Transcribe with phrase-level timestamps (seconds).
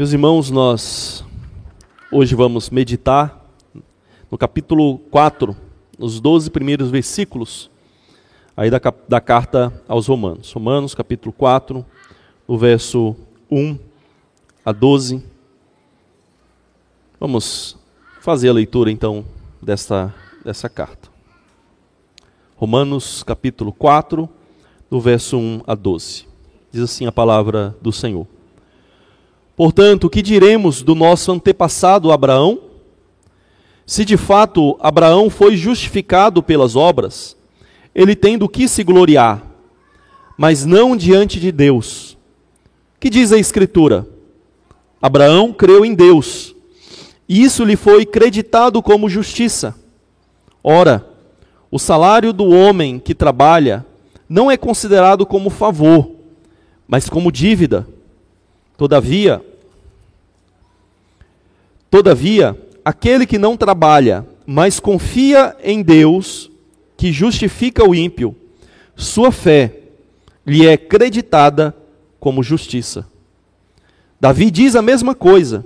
[0.00, 1.22] Meus irmãos, nós
[2.10, 3.46] hoje vamos meditar
[4.30, 5.54] no capítulo 4,
[5.98, 7.70] nos 12 primeiros versículos
[8.56, 10.50] aí da, da carta aos Romanos.
[10.52, 11.84] Romanos, capítulo 4,
[12.48, 13.14] no verso
[13.50, 13.78] 1
[14.64, 15.22] a 12.
[17.20, 17.76] Vamos
[18.22, 19.22] fazer a leitura então
[19.60, 21.10] desta, dessa carta.
[22.56, 24.26] Romanos, capítulo 4,
[24.88, 26.26] do verso 1 a 12.
[26.72, 28.26] Diz assim a palavra do Senhor.
[29.60, 32.60] Portanto, o que diremos do nosso antepassado Abraão?
[33.84, 37.36] Se de fato Abraão foi justificado pelas obras,
[37.94, 39.44] ele tem do que se gloriar,
[40.38, 42.16] mas não diante de Deus.
[42.98, 44.08] Que diz a Escritura?
[44.98, 46.56] Abraão creu em Deus,
[47.28, 49.74] e isso lhe foi creditado como justiça.
[50.64, 51.06] Ora,
[51.70, 53.84] o salário do homem que trabalha
[54.26, 56.12] não é considerado como favor,
[56.88, 57.86] mas como dívida.
[58.78, 59.44] Todavia,
[61.90, 66.50] todavia, aquele que não trabalha, mas confia em Deus,
[66.96, 68.36] que justifica o ímpio,
[68.94, 69.78] sua fé
[70.46, 71.74] lhe é creditada
[72.18, 73.06] como justiça.
[74.20, 75.64] Davi diz a mesma coisa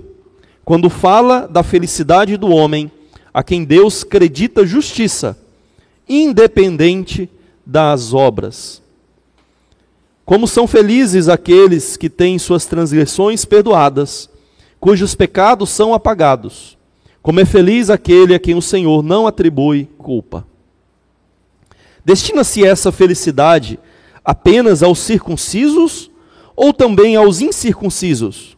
[0.63, 2.91] quando fala da felicidade do homem
[3.33, 5.37] a quem Deus credita justiça,
[6.07, 7.29] independente
[7.65, 8.81] das obras.
[10.23, 14.29] Como são felizes aqueles que têm suas transgressões perdoadas,
[14.85, 16.77] cujos pecados são apagados.
[17.19, 20.45] Como é feliz aquele a quem o Senhor não atribui culpa.
[22.05, 23.79] Destina-se essa felicidade
[24.23, 26.11] apenas aos circuncisos
[26.55, 28.55] ou também aos incircuncisos?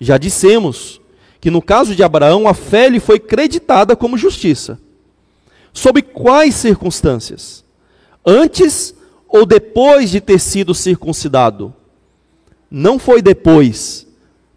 [0.00, 1.02] Já dissemos
[1.38, 4.80] que no caso de Abraão a fé lhe foi creditada como justiça.
[5.70, 7.62] Sob quais circunstâncias?
[8.24, 8.94] Antes
[9.28, 11.74] ou depois de ter sido circuncidado?
[12.70, 14.06] Não foi depois,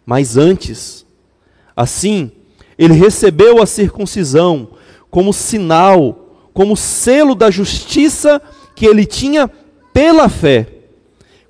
[0.06, 1.04] mas antes.
[1.76, 2.30] Assim,
[2.78, 4.68] ele recebeu a circuncisão
[5.10, 6.22] como sinal
[6.56, 8.40] como selo da justiça
[8.74, 9.46] que ele tinha
[9.92, 10.66] pela fé,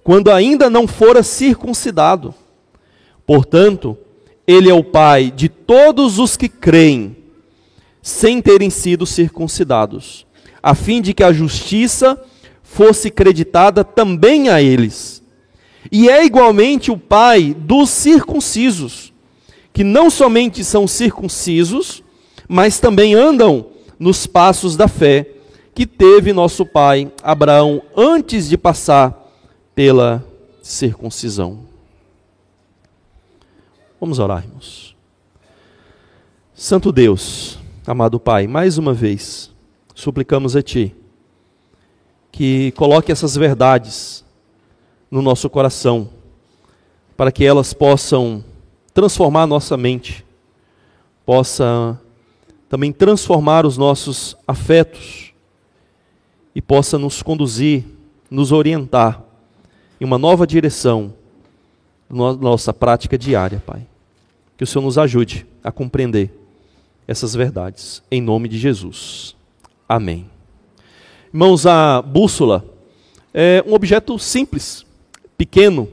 [0.02, 2.34] quando ainda não fora circuncidado.
[3.24, 3.96] Portanto,
[4.44, 7.16] ele é o pai de todos os que creem,
[8.02, 10.26] sem terem sido circuncidados,
[10.60, 12.20] a fim de que a justiça
[12.64, 15.22] fosse creditada também a eles.
[15.90, 19.12] E é igualmente o pai dos circuncisos,
[19.72, 22.02] que não somente são circuncisos,
[22.48, 23.66] mas também andam
[23.98, 25.28] nos passos da fé
[25.74, 29.30] que teve nosso pai Abraão antes de passar
[29.74, 30.26] pela
[30.62, 31.60] circuncisão.
[34.00, 34.96] Vamos orar, irmãos.
[36.54, 39.50] Santo Deus, amado Pai, mais uma vez,
[39.94, 40.94] suplicamos a Ti
[42.32, 44.22] que coloque essas verdades
[45.16, 46.10] no nosso coração,
[47.16, 48.44] para que elas possam
[48.92, 50.22] transformar nossa mente,
[51.24, 51.98] possa
[52.68, 55.32] também transformar os nossos afetos
[56.54, 57.86] e possa nos conduzir,
[58.30, 59.22] nos orientar
[59.98, 61.14] em uma nova direção
[62.10, 63.86] na nossa prática diária, Pai.
[64.54, 66.30] Que o Senhor nos ajude a compreender
[67.08, 69.34] essas verdades, em nome de Jesus.
[69.88, 70.28] Amém.
[71.32, 72.62] Irmãos, a bússola
[73.32, 74.85] é um objeto simples,
[75.36, 75.88] pequeno,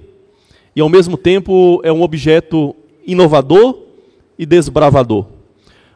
[0.75, 3.77] e ao mesmo tempo é um objeto inovador
[4.37, 5.27] e desbravador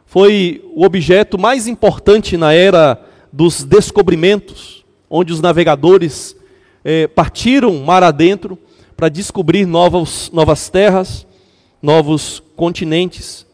[0.08, 2.98] foi o objeto mais importante na era
[3.30, 6.34] dos descobrimentos, onde os navegadores
[6.82, 8.58] eh, partiram mar adentro
[8.96, 11.26] para descobrir novos, novas terras,
[11.82, 13.46] novos continentes.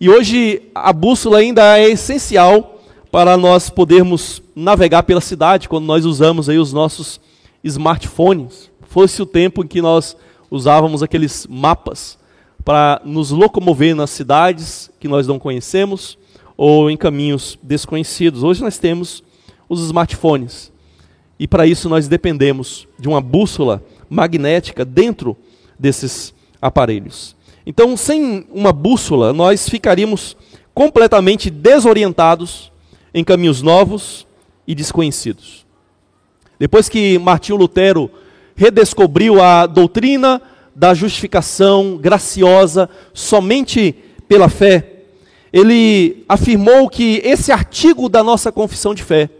[0.00, 2.80] E hoje a bússola ainda é essencial
[3.10, 7.20] para nós podermos navegar pela cidade quando nós usamos aí os nossos
[7.64, 8.69] smartphones.
[8.90, 10.16] Fosse o tempo em que nós
[10.50, 12.18] usávamos aqueles mapas
[12.64, 16.18] para nos locomover nas cidades que nós não conhecemos
[16.56, 18.42] ou em caminhos desconhecidos.
[18.42, 19.22] Hoje nós temos
[19.68, 20.72] os smartphones.
[21.38, 25.36] E para isso nós dependemos de uma bússola magnética dentro
[25.78, 27.36] desses aparelhos.
[27.64, 30.36] Então, sem uma bússola, nós ficaríamos
[30.74, 32.72] completamente desorientados
[33.14, 34.26] em caminhos novos
[34.66, 35.64] e desconhecidos.
[36.58, 38.10] Depois que Martinho Lutero
[38.60, 40.42] redescobriu a doutrina
[40.76, 43.94] da justificação graciosa somente
[44.28, 44.86] pela fé,
[45.50, 49.30] ele afirmou que esse artigo da nossa confissão de fé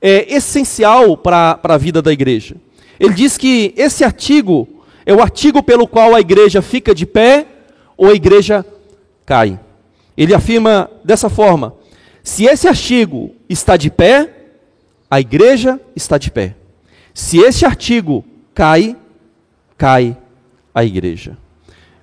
[0.00, 2.56] é essencial para a vida da igreja.
[2.98, 4.66] Ele diz que esse artigo
[5.04, 7.46] é o artigo pelo qual a igreja fica de pé
[7.94, 8.64] ou a igreja
[9.26, 9.60] cai.
[10.16, 11.74] Ele afirma dessa forma:
[12.22, 14.30] se esse artigo está de pé,
[15.10, 16.56] a igreja está de pé.
[17.12, 18.24] Se esse artigo
[18.56, 18.96] cai,
[19.76, 20.16] cai
[20.74, 21.36] a igreja.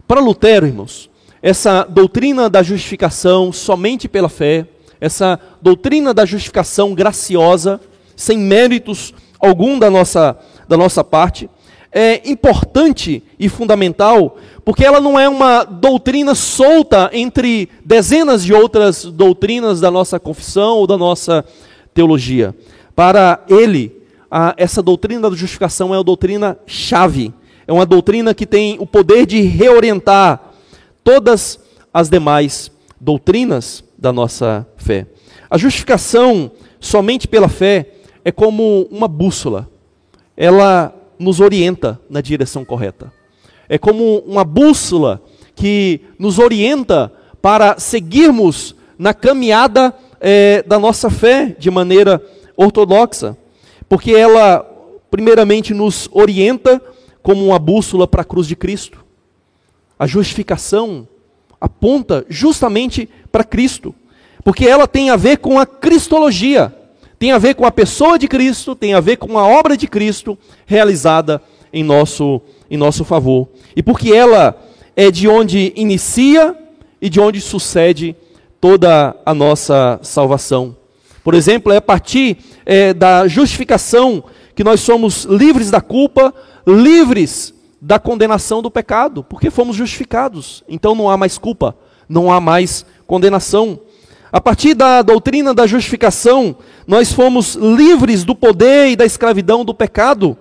[0.07, 1.09] Para Lutero, irmãos,
[1.41, 4.67] essa doutrina da justificação somente pela fé,
[5.01, 7.81] essa doutrina da justificação graciosa,
[8.15, 11.49] sem méritos algum da nossa, da nossa parte,
[11.91, 19.05] é importante e fundamental, porque ela não é uma doutrina solta entre dezenas de outras
[19.05, 21.43] doutrinas da nossa confissão ou da nossa
[21.95, 22.55] teologia.
[22.95, 24.02] Para ele,
[24.35, 27.31] a, essa doutrina da justificação é uma doutrina chave,
[27.67, 30.53] é uma doutrina que tem o poder de reorientar
[31.03, 31.59] todas
[31.93, 35.05] as demais doutrinas da nossa fé.
[35.51, 37.91] A justificação somente pela fé
[38.25, 39.69] é como uma bússola.
[40.35, 43.13] Ela nos orienta na direção correta.
[43.69, 45.21] É como uma bússola
[45.53, 52.19] que nos orienta para seguirmos na caminhada é, da nossa fé de maneira
[52.57, 53.37] ortodoxa,
[53.93, 54.65] porque ela,
[55.11, 56.81] primeiramente, nos orienta
[57.21, 59.05] como uma bússola para a cruz de Cristo.
[59.99, 61.07] A justificação
[61.61, 63.93] aponta justamente para Cristo,
[64.43, 66.75] porque ela tem a ver com a cristologia,
[67.19, 69.85] tem a ver com a pessoa de Cristo, tem a ver com a obra de
[69.85, 70.35] Cristo
[70.65, 71.39] realizada
[71.71, 72.41] em nosso,
[72.71, 73.47] em nosso favor.
[73.75, 74.59] E porque ela
[74.95, 76.55] é de onde inicia
[76.99, 78.15] e de onde sucede
[78.59, 80.81] toda a nossa salvação.
[81.23, 84.23] Por exemplo, é a partir é, da justificação
[84.55, 86.33] que nós somos livres da culpa,
[86.67, 90.63] livres da condenação do pecado, porque fomos justificados.
[90.67, 91.75] Então não há mais culpa,
[92.09, 93.79] não há mais condenação.
[94.31, 96.55] A partir da doutrina da justificação,
[96.87, 100.37] nós fomos livres do poder e da escravidão do pecado,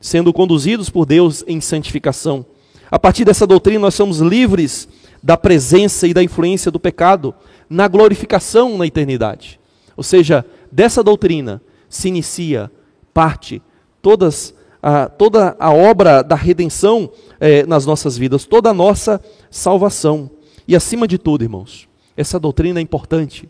[0.00, 2.44] sendo conduzidos por Deus em santificação.
[2.90, 4.88] A partir dessa doutrina, nós somos livres
[5.22, 7.34] da presença e da influência do pecado
[7.68, 9.60] na glorificação na eternidade.
[9.96, 12.70] Ou seja, dessa doutrina se inicia,
[13.12, 13.62] parte,
[14.02, 17.10] todas a, toda a obra da redenção
[17.40, 19.20] é, nas nossas vidas, toda a nossa
[19.50, 20.30] salvação.
[20.68, 23.48] E acima de tudo, irmãos, essa doutrina é importante,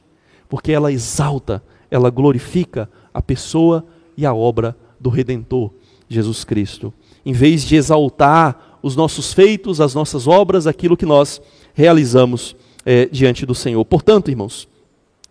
[0.48, 3.84] porque ela exalta, ela glorifica a pessoa
[4.16, 5.72] e a obra do Redentor,
[6.08, 6.92] Jesus Cristo.
[7.24, 11.42] Em vez de exaltar os nossos feitos, as nossas obras, aquilo que nós
[11.74, 13.84] realizamos é, diante do Senhor.
[13.84, 14.68] Portanto, irmãos,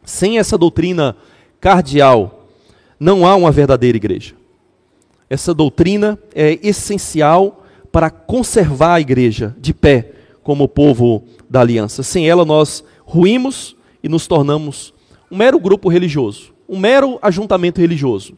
[0.04, 1.16] sem essa doutrina
[1.62, 2.50] cardial,
[3.00, 4.36] não há uma verdadeira igreja.
[5.30, 10.12] Essa doutrina é essencial para conservar a igreja de pé
[10.44, 12.04] como povo da aliança.
[12.04, 14.94] Sem ela, nós ruímos e nos tornamos
[15.32, 18.38] um mero grupo religioso, um mero ajuntamento religioso.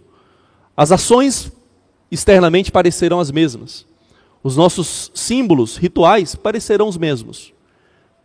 [0.76, 1.52] As ações
[2.10, 3.86] externamente parecerão as mesmas.
[4.44, 7.52] Os nossos símbolos, rituais, parecerão os mesmos.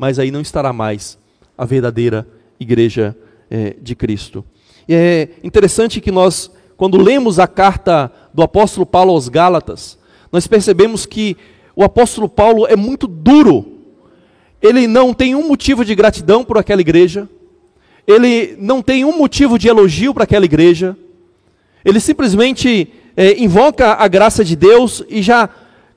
[0.02, 1.16] Mas aí não estará mais
[1.56, 2.26] a verdadeira
[2.58, 3.16] igreja
[3.48, 4.44] é, de Cristo.
[4.88, 9.96] E é interessante que nós, quando lemos a carta do apóstolo Paulo aos Gálatas,
[10.32, 11.36] nós percebemos que
[11.76, 13.78] o apóstolo Paulo é muito duro.
[14.60, 17.28] Ele não tem um motivo de gratidão por aquela igreja.
[18.04, 20.96] Ele não tem um motivo de elogio para aquela igreja.
[21.84, 25.48] Ele simplesmente é, invoca a graça de Deus e já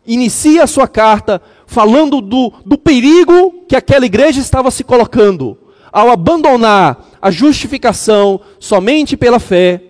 [0.05, 5.57] inicia a sua carta falando do, do perigo que aquela igreja estava se colocando
[5.91, 9.81] ao abandonar a justificação somente pela fé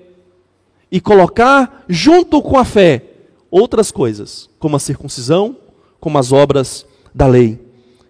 [0.92, 3.04] e colocar junto com a fé
[3.50, 5.57] outras coisas, como a circuncisão,
[6.00, 7.60] como as obras da lei.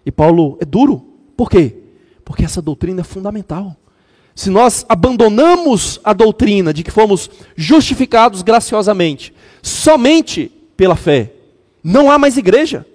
[0.04, 1.04] E Paulo é duro.
[1.36, 1.74] Por quê?
[2.24, 3.76] Porque essa doutrina é fundamental.
[4.34, 11.32] Se nós abandonamos a doutrina de que fomos justificados graciosamente somente pela fé,
[11.82, 12.86] não há mais igreja.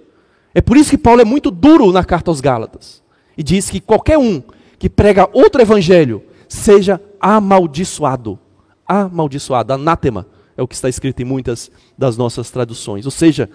[0.54, 3.02] É por isso que Paulo é muito duro na carta aos Gálatas.
[3.36, 4.42] E diz que qualquer um
[4.78, 8.38] que prega outro evangelho seja amaldiçoado
[8.86, 13.06] amaldiçoado, anátema, é o que está escrito em muitas das nossas traduções.
[13.06, 13.48] Ou seja,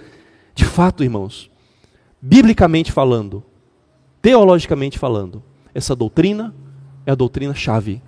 [0.56, 1.52] de fato, irmãos,
[2.22, 3.44] biblicamente falando,
[4.22, 6.56] teologicamente falando, essa doutrina
[7.06, 8.02] é a doutrina chave,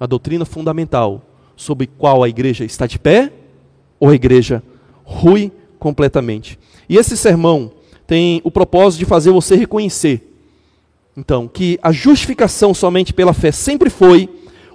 [0.00, 1.22] a doutrina fundamental
[1.54, 3.30] sobre qual a igreja está de pé
[4.00, 4.62] ou a igreja
[5.04, 6.58] rui completamente.
[6.88, 7.70] E esse sermão
[8.12, 10.36] tem o propósito de fazer você reconhecer,
[11.16, 14.28] então, que a justificação somente pela fé sempre foi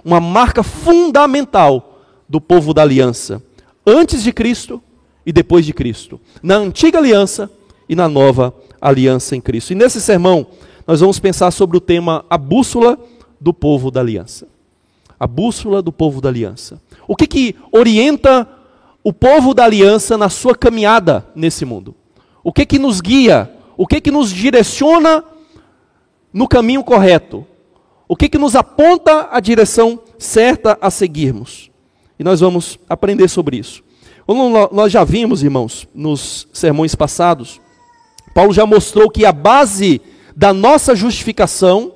[0.04, 3.40] uma marca fundamental do povo da aliança,
[3.86, 4.82] antes de Cristo
[5.24, 7.48] e depois de Cristo, na antiga aliança
[7.88, 9.70] e na nova aliança em Cristo.
[9.72, 10.44] E nesse sermão,
[10.84, 12.98] nós vamos pensar sobre o tema a bússola
[13.40, 14.48] do povo da aliança.
[15.20, 16.82] A bússola do povo da aliança.
[17.06, 18.48] O que, que orienta
[19.04, 21.94] o povo da aliança na sua caminhada nesse mundo?
[22.42, 23.50] O que, que nos guia?
[23.76, 25.24] O que, que nos direciona
[26.32, 27.46] no caminho correto?
[28.08, 31.70] O que, que nos aponta a direção certa a seguirmos?
[32.18, 33.82] E nós vamos aprender sobre isso.
[34.26, 37.60] Como nós já vimos, irmãos, nos sermões passados,
[38.34, 40.00] Paulo já mostrou que a base
[40.36, 41.92] da nossa justificação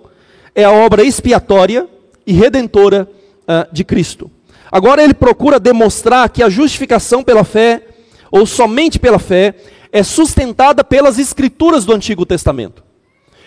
[0.54, 1.88] é a obra expiatória
[2.26, 3.08] e redentora
[3.42, 4.30] uh, de Cristo.
[4.70, 7.86] Agora ele procura demonstrar que a justificação pela fé,
[8.30, 9.54] ou somente pela fé,
[9.92, 12.82] é sustentada pelas escrituras do Antigo Testamento.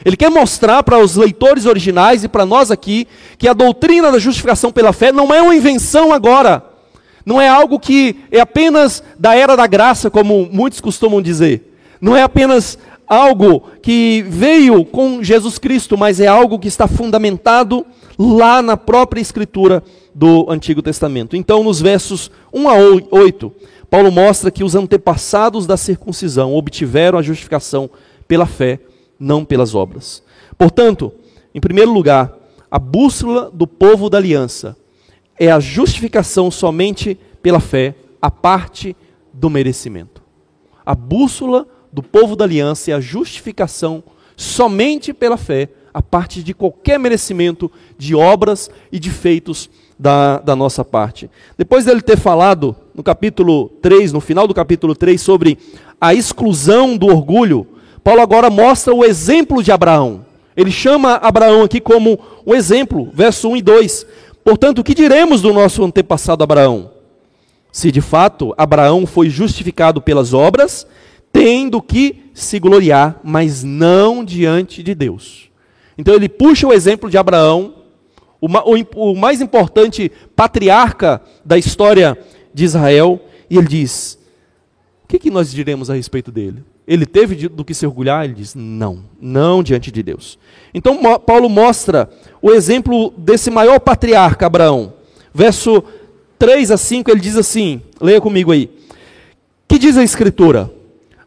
[0.03, 4.19] Ele quer mostrar para os leitores originais e para nós aqui que a doutrina da
[4.19, 6.63] justificação pela fé não é uma invenção agora.
[7.25, 11.73] Não é algo que é apenas da era da graça, como muitos costumam dizer.
[11.99, 17.85] Não é apenas algo que veio com Jesus Cristo, mas é algo que está fundamentado
[18.17, 19.83] lá na própria Escritura
[20.13, 21.35] do Antigo Testamento.
[21.35, 22.75] Então, nos versos 1 a
[23.11, 23.51] 8,
[23.86, 27.89] Paulo mostra que os antepassados da circuncisão obtiveram a justificação
[28.27, 28.80] pela fé,
[29.20, 30.24] não pelas obras.
[30.58, 31.12] Portanto,
[31.54, 32.34] em primeiro lugar,
[32.70, 34.75] a bússola do povo da aliança
[35.39, 38.96] é a justificação somente pela fé, a parte
[39.34, 40.24] do merecimento.
[40.86, 44.04] A bússola do povo da aliança é a justificação
[44.36, 50.55] somente pela fé, a parte de qualquer merecimento de obras e de feitos da, da
[50.55, 51.29] nossa parte.
[51.57, 55.57] Depois dele ter falado no capítulo 3, no final do capítulo 3, sobre
[55.99, 57.67] a exclusão do orgulho,
[58.03, 60.25] Paulo agora mostra o exemplo de Abraão.
[60.55, 64.05] Ele chama Abraão aqui como um exemplo, verso 1 e 2.
[64.43, 66.91] Portanto, o que diremos do nosso antepassado Abraão?
[67.71, 70.87] Se de fato Abraão foi justificado pelas obras,
[71.33, 75.49] tendo que se gloriar, mas não diante de Deus.
[75.97, 77.73] Então ele puxa o exemplo de Abraão,
[78.45, 82.17] o, mais importante patriarca da história
[82.53, 84.17] de Israel, e ele diz:
[85.03, 86.63] o que, que nós diremos a respeito dele?
[86.87, 88.25] Ele teve do que se orgulhar?
[88.25, 90.37] Ele diz: não, não diante de Deus.
[90.73, 92.09] Então Paulo mostra
[92.41, 94.93] o exemplo desse maior patriarca, Abraão.
[95.33, 95.83] Verso
[96.37, 98.69] 3 a 5, ele diz assim: leia comigo aí.
[99.67, 100.71] Que diz a Escritura?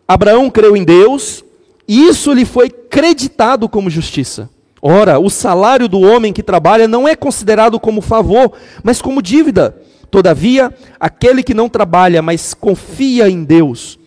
[0.06, 1.44] Abraão creu em Deus,
[1.86, 4.48] e isso lhe foi creditado como justiça.
[4.80, 9.76] Ora, o salário do homem que trabalha não é considerado como favor, mas como dívida.
[10.10, 13.98] Todavia, aquele que não trabalha, mas confia em Deus,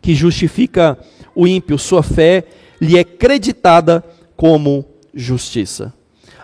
[0.00, 0.98] que justifica
[1.34, 2.44] o ímpio, sua fé
[2.80, 4.04] lhe é creditada
[4.36, 5.92] como justiça.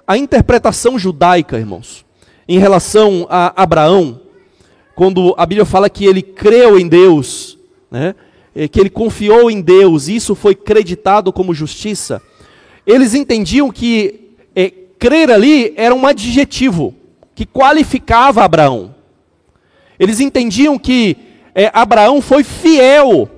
[0.07, 2.05] A interpretação judaica, irmãos,
[2.49, 4.21] em relação a Abraão,
[4.95, 7.57] quando a Bíblia fala que ele creu em Deus,
[7.91, 8.15] né,
[8.71, 12.21] que ele confiou em Deus, e isso foi creditado como justiça,
[12.91, 16.95] eles entendiam que é, crer ali era um adjetivo
[17.35, 18.95] que qualificava Abraão.
[19.99, 21.17] Eles entendiam que
[21.55, 23.29] é, Abraão foi fiel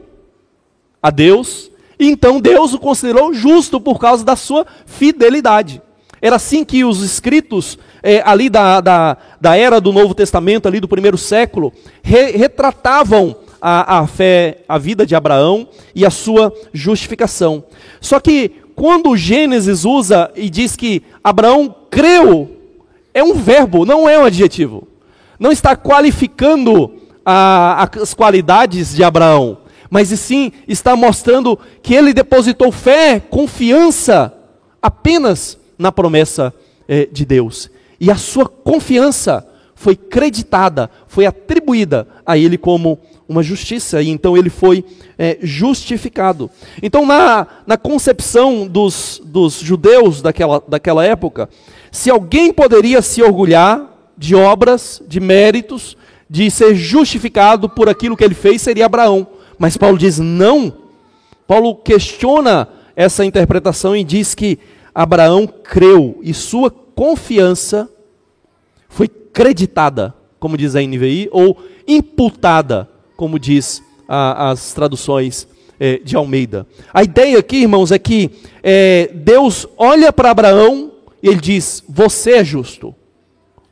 [1.03, 5.83] a Deus, e então Deus o considerou justo por causa da sua fidelidade.
[6.21, 10.79] Era assim que os escritos é, ali da, da, da, era do Novo Testamento, ali
[10.79, 16.53] do primeiro século, re, retratavam a, a fé, a vida de Abraão e a sua
[16.73, 17.65] justificação.
[18.01, 22.51] Só que quando Gênesis usa e diz que Abraão creu,
[23.15, 24.89] é um verbo, não é um adjetivo.
[25.39, 29.59] Não está qualificando a, as qualidades de Abraão,
[29.91, 34.33] mas sim está mostrando que ele depositou fé, confiança
[34.81, 36.53] apenas na promessa
[36.89, 37.71] eh, de Deus.
[38.01, 42.99] E a sua confiança foi creditada, foi atribuída a ele como
[43.33, 44.85] uma justiça, e então ele foi
[45.19, 46.51] é, justificado.
[46.83, 51.49] Então, na, na concepção dos, dos judeus daquela, daquela época,
[51.91, 55.97] se alguém poderia se orgulhar de obras, de méritos,
[56.29, 59.27] de ser justificado por aquilo que ele fez, seria Abraão.
[59.59, 60.73] Mas Paulo diz não.
[61.47, 64.59] Paulo questiona essa interpretação e diz que
[64.95, 67.89] Abraão creu e sua confiança
[68.89, 71.59] foi creditada, como diz a NVI, ou
[71.89, 75.47] imputada, como diz a, as traduções
[75.79, 76.67] é, de Almeida.
[76.93, 78.31] A ideia aqui, irmãos, é que
[78.63, 80.93] é, Deus olha para Abraão
[81.23, 82.95] e ele diz: Você é justo.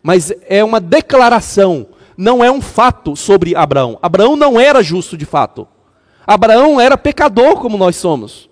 [0.03, 3.99] Mas é uma declaração, não é um fato sobre Abraão.
[4.01, 5.69] Abraão não era justo de fato.
[6.27, 8.49] Abraão era pecador como nós somos.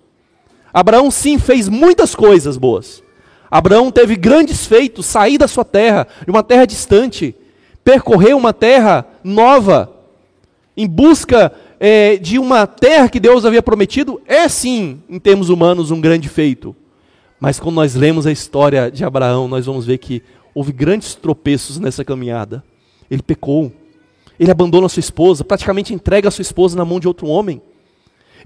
[0.73, 3.01] Abraão sim fez muitas coisas boas.
[3.49, 7.35] Abraão teve grandes feitos, sair da sua terra, de uma terra distante,
[7.83, 9.91] percorrer uma terra nova,
[10.79, 15.91] em busca é, de uma terra que Deus havia prometido, é sim, em termos humanos,
[15.91, 16.73] um grande feito.
[17.37, 20.23] Mas quando nós lemos a história de Abraão, nós vamos ver que
[20.55, 22.63] houve grandes tropeços nessa caminhada.
[23.11, 23.73] Ele pecou,
[24.39, 27.61] ele abandona sua esposa, praticamente entrega a sua esposa na mão de outro homem.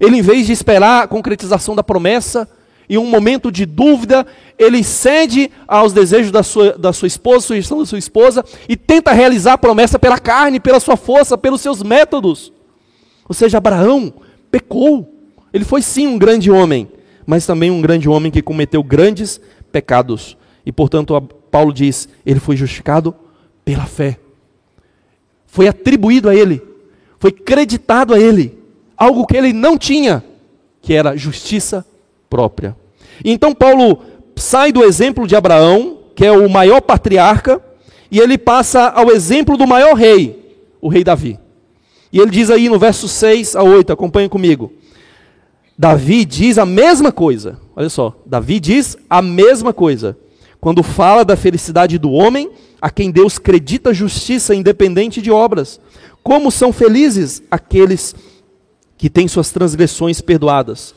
[0.00, 2.48] Ele, em vez de esperar a concretização da promessa,
[2.88, 4.26] em um momento de dúvida,
[4.58, 9.12] ele cede aos desejos da sua, da sua esposa, sugestão da sua esposa, e tenta
[9.12, 12.52] realizar a promessa pela carne, pela sua força, pelos seus métodos.
[13.28, 14.12] Ou seja, Abraão
[14.50, 15.10] pecou,
[15.52, 16.88] Ele foi sim um grande homem,
[17.26, 19.40] mas também um grande homem que cometeu grandes
[19.72, 20.36] pecados.
[20.66, 21.18] E portanto,
[21.50, 23.14] Paulo diz: ele foi justificado
[23.64, 24.18] pela fé.
[25.46, 26.60] Foi atribuído a ele,
[27.18, 28.58] foi creditado a ele,
[28.96, 30.24] algo que ele não tinha,
[30.82, 31.86] que era justiça
[32.34, 32.76] própria.
[33.24, 34.00] Então Paulo
[34.34, 37.62] sai do exemplo de Abraão, que é o maior patriarca,
[38.10, 41.38] e ele passa ao exemplo do maior rei, o rei Davi.
[42.12, 44.72] E ele diz aí no verso 6 a 8, acompanhe comigo.
[45.78, 47.56] Davi diz a mesma coisa.
[47.76, 50.18] Olha só, Davi diz a mesma coisa.
[50.60, 52.50] Quando fala da felicidade do homem,
[52.82, 55.78] a quem Deus credita justiça independente de obras.
[56.20, 58.12] Como são felizes aqueles
[58.98, 60.94] que têm suas transgressões perdoadas,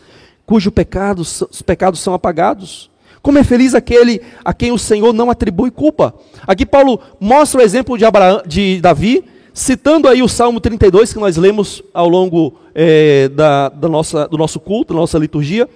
[0.47, 2.89] cujos pecados, os pecados são apagados.
[3.21, 6.15] Como é feliz aquele a quem o Senhor não atribui culpa.
[6.47, 11.19] Aqui Paulo mostra o exemplo de, Abraão, de Davi, citando aí o Salmo 32, que
[11.19, 15.67] nós lemos ao longo é, da, da nossa, do nosso culto, da nossa liturgia.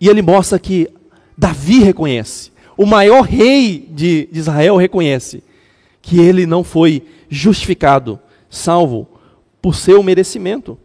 [0.00, 0.88] E ele mostra que
[1.36, 5.42] Davi reconhece, o maior rei de, de Israel reconhece,
[6.00, 8.18] que ele não foi justificado,
[8.48, 9.06] salvo
[9.60, 10.78] por seu merecimento.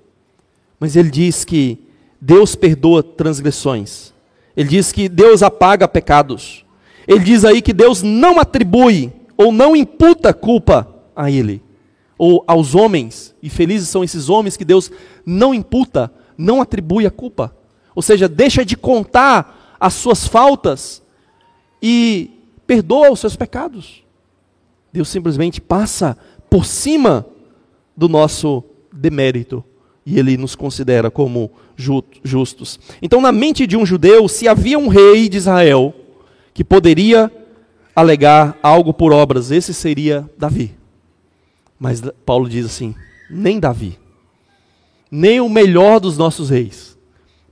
[0.77, 1.79] Mas ele diz que
[2.25, 4.13] Deus perdoa transgressões
[4.55, 6.65] ele diz que Deus apaga pecados.
[7.07, 11.61] Ele diz aí que Deus não atribui ou não imputa culpa a ele
[12.17, 13.35] ou aos homens.
[13.41, 14.91] E felizes são esses homens que Deus
[15.25, 17.55] não imputa, não atribui a culpa.
[17.95, 21.01] Ou seja, deixa de contar as suas faltas
[21.81, 22.31] e
[22.65, 24.03] perdoa os seus pecados.
[24.91, 26.15] Deus simplesmente passa
[26.49, 27.25] por cima
[27.97, 29.63] do nosso demérito
[30.05, 32.79] e ele nos considera como justos.
[33.01, 35.93] Então, na mente de um judeu, se havia um rei de Israel
[36.53, 37.31] que poderia
[37.95, 40.75] alegar algo por obras, esse seria Davi.
[41.79, 42.95] Mas Paulo diz assim:
[43.29, 43.97] nem Davi,
[45.11, 46.93] nem o melhor dos nossos reis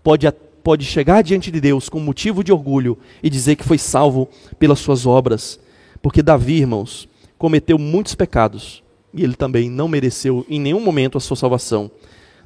[0.03, 0.31] pode,
[0.63, 4.29] pode chegar diante de Deus com motivo de orgulho e dizer que foi salvo
[4.59, 5.59] pelas suas obras.
[6.01, 7.07] Porque Davi, irmãos,
[7.37, 11.91] cometeu muitos pecados e ele também não mereceu em nenhum momento a sua salvação.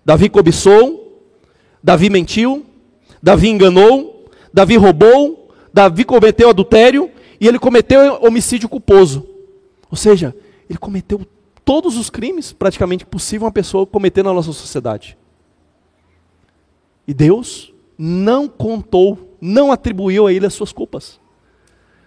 [0.03, 1.04] Davi cobiçou,
[1.85, 2.65] Davi mentiu,
[3.21, 9.23] Davi enganou, Davi roubou, Davi cometeu adultério e ele cometeu homicídio culposo.
[9.91, 10.35] Ou seja,
[10.67, 11.21] ele cometeu
[11.63, 15.15] todos os crimes praticamente possível uma pessoa cometer na nossa sociedade.
[17.07, 21.19] E Deus não contou, não atribuiu a ele as suas culpas.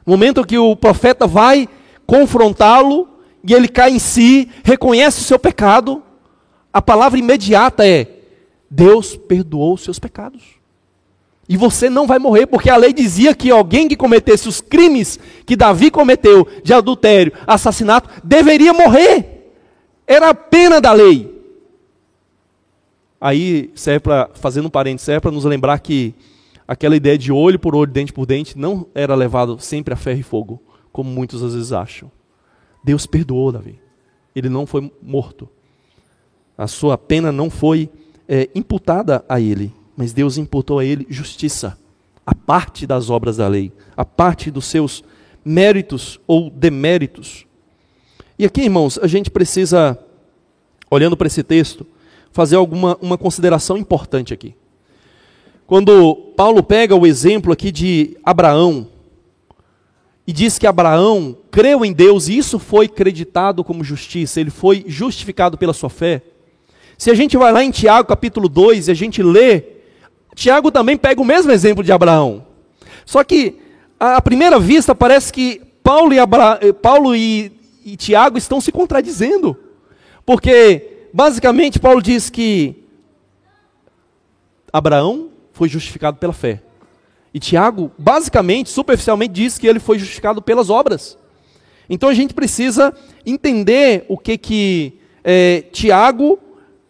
[0.05, 1.69] No momento que o profeta vai
[2.05, 3.09] confrontá-lo
[3.45, 6.03] e ele cai em si, reconhece o seu pecado,
[6.73, 8.18] a palavra imediata é:
[8.71, 10.59] Deus perdoou os seus pecados.
[11.49, 15.19] E você não vai morrer, porque a lei dizia que alguém que cometesse os crimes
[15.47, 19.55] que Davi cometeu, de adultério, assassinato, deveria morrer.
[20.07, 21.35] Era a pena da lei.
[23.19, 26.15] Aí serve para, fazendo um parênteses, serve para nos lembrar que
[26.67, 30.21] aquela ideia de olho por olho, dente por dente, não era levado sempre a ferro
[30.21, 32.13] e fogo, como muitos às vezes acham.
[32.85, 33.81] Deus perdoou Davi.
[34.37, 35.49] Ele não foi morto.
[36.57, 37.91] A sua pena não foi
[38.29, 41.79] é, imputada a ele, mas Deus imputou a ele justiça,
[42.27, 45.03] a parte das obras da lei, a parte dos seus
[45.45, 47.47] méritos ou deméritos.
[48.39, 49.99] E aqui, irmãos, a gente precisa,
[50.91, 51.87] olhando para esse texto,
[52.31, 54.55] fazer alguma uma consideração importante aqui.
[55.67, 58.87] Quando Paulo pega o exemplo aqui de Abraão,
[60.29, 64.85] e diz que Abraão creu em Deus e isso foi creditado como justiça, ele foi
[64.87, 66.23] justificado pela sua fé.
[66.99, 69.63] Se a gente vai lá em Tiago capítulo 2 e a gente lê,
[70.35, 72.45] Tiago também pega o mesmo exemplo de Abraão.
[73.07, 73.57] Só que,
[74.01, 76.59] à primeira vista, parece que Paulo e, Abra...
[76.61, 77.53] Eh, Paulo e...
[77.85, 79.57] e Tiago estão se contradizendo.
[80.27, 82.83] Porque, basicamente, Paulo diz que
[84.73, 86.61] Abraão foi justificado pela fé.
[87.33, 91.17] E Tiago, basicamente, superficialmente, diz que ele foi justificado pelas obras.
[91.89, 92.93] Então a gente precisa
[93.25, 96.39] entender o que que é, Tiago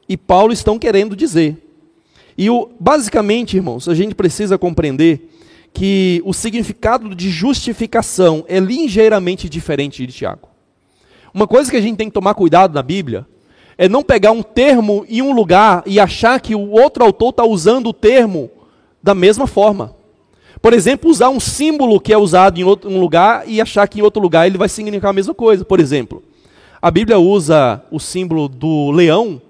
[0.08, 1.56] e Paulo estão querendo dizer.
[2.36, 5.28] E o, basicamente, irmãos, a gente precisa compreender
[5.72, 10.48] que o significado de justificação é ligeiramente diferente de Tiago.
[11.34, 13.26] Uma coisa que a gente tem que tomar cuidado na Bíblia
[13.76, 17.44] é não pegar um termo em um lugar e achar que o outro autor está
[17.44, 18.50] usando o termo
[19.02, 19.94] da mesma forma.
[20.60, 24.00] Por exemplo, usar um símbolo que é usado em outro um lugar e achar que
[24.00, 25.64] em outro lugar ele vai significar a mesma coisa.
[25.64, 26.22] Por exemplo,
[26.82, 29.40] a Bíblia usa o símbolo do leão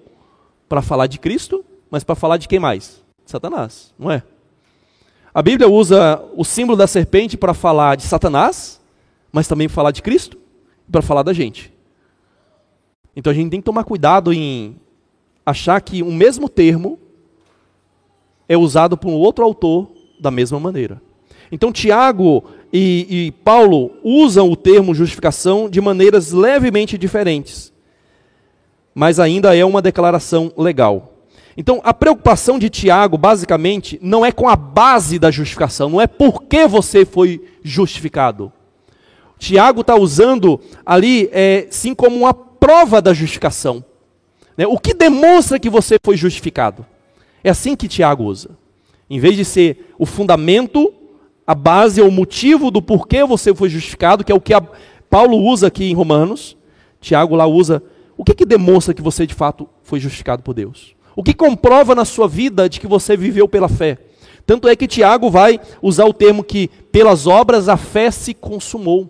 [0.68, 3.02] para falar de Cristo, mas para falar de quem mais?
[3.24, 4.22] Satanás, não é?
[5.32, 8.80] A Bíblia usa o símbolo da serpente para falar de Satanás,
[9.32, 10.38] mas também para falar de Cristo
[10.88, 11.72] e para falar da gente.
[13.14, 14.76] Então a gente tem que tomar cuidado em
[15.44, 16.98] achar que o mesmo termo
[18.48, 21.00] é usado por um outro autor da mesma maneira.
[21.50, 27.72] Então, Tiago e, e Paulo usam o termo justificação de maneiras levemente diferentes,
[28.98, 31.12] mas ainda é uma declaração legal.
[31.56, 36.08] Então, a preocupação de Tiago, basicamente, não é com a base da justificação, não é
[36.08, 38.52] por que você foi justificado.
[39.38, 43.84] Tiago está usando ali, é, sim, como uma prova da justificação.
[44.56, 44.66] Né?
[44.66, 46.84] O que demonstra que você foi justificado?
[47.44, 48.50] É assim que Tiago usa.
[49.08, 50.92] Em vez de ser o fundamento,
[51.46, 54.54] a base, o motivo do porquê você foi justificado, que é o que
[55.08, 56.56] Paulo usa aqui em Romanos,
[57.00, 57.80] Tiago lá usa,
[58.18, 60.96] o que, que demonstra que você de fato foi justificado por Deus?
[61.14, 63.96] O que comprova na sua vida de que você viveu pela fé?
[64.44, 69.08] Tanto é que Tiago vai usar o termo que pelas obras a fé se consumou.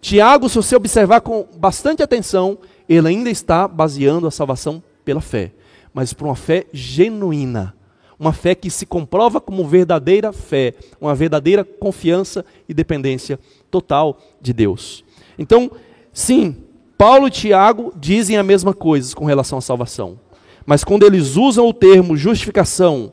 [0.00, 2.58] Tiago, se você observar com bastante atenção,
[2.88, 5.52] ele ainda está baseando a salvação pela fé,
[5.92, 7.74] mas por uma fé genuína,
[8.18, 14.52] uma fé que se comprova como verdadeira fé, uma verdadeira confiança e dependência total de
[14.52, 15.04] Deus.
[15.36, 15.70] Então,
[16.12, 16.56] sim,
[17.02, 20.20] Paulo e Tiago dizem a mesma coisa com relação à salvação,
[20.64, 23.12] mas quando eles usam o termo justificação,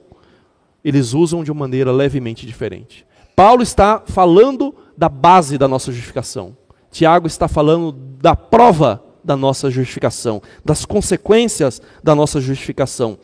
[0.86, 3.04] eles usam de uma maneira levemente diferente.
[3.36, 6.56] Paulo está falando da base da nossa justificação.
[6.92, 13.18] Tiago está falando da prova da nossa justificação, das consequências da nossa justificação.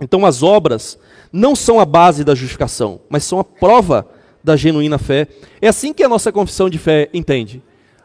[0.00, 1.00] Então, as obras
[1.32, 4.06] não são a base da justificação, mas são a prova
[4.44, 5.26] da genuína fé.
[5.60, 7.60] É assim que a nossa confissão de fé entende.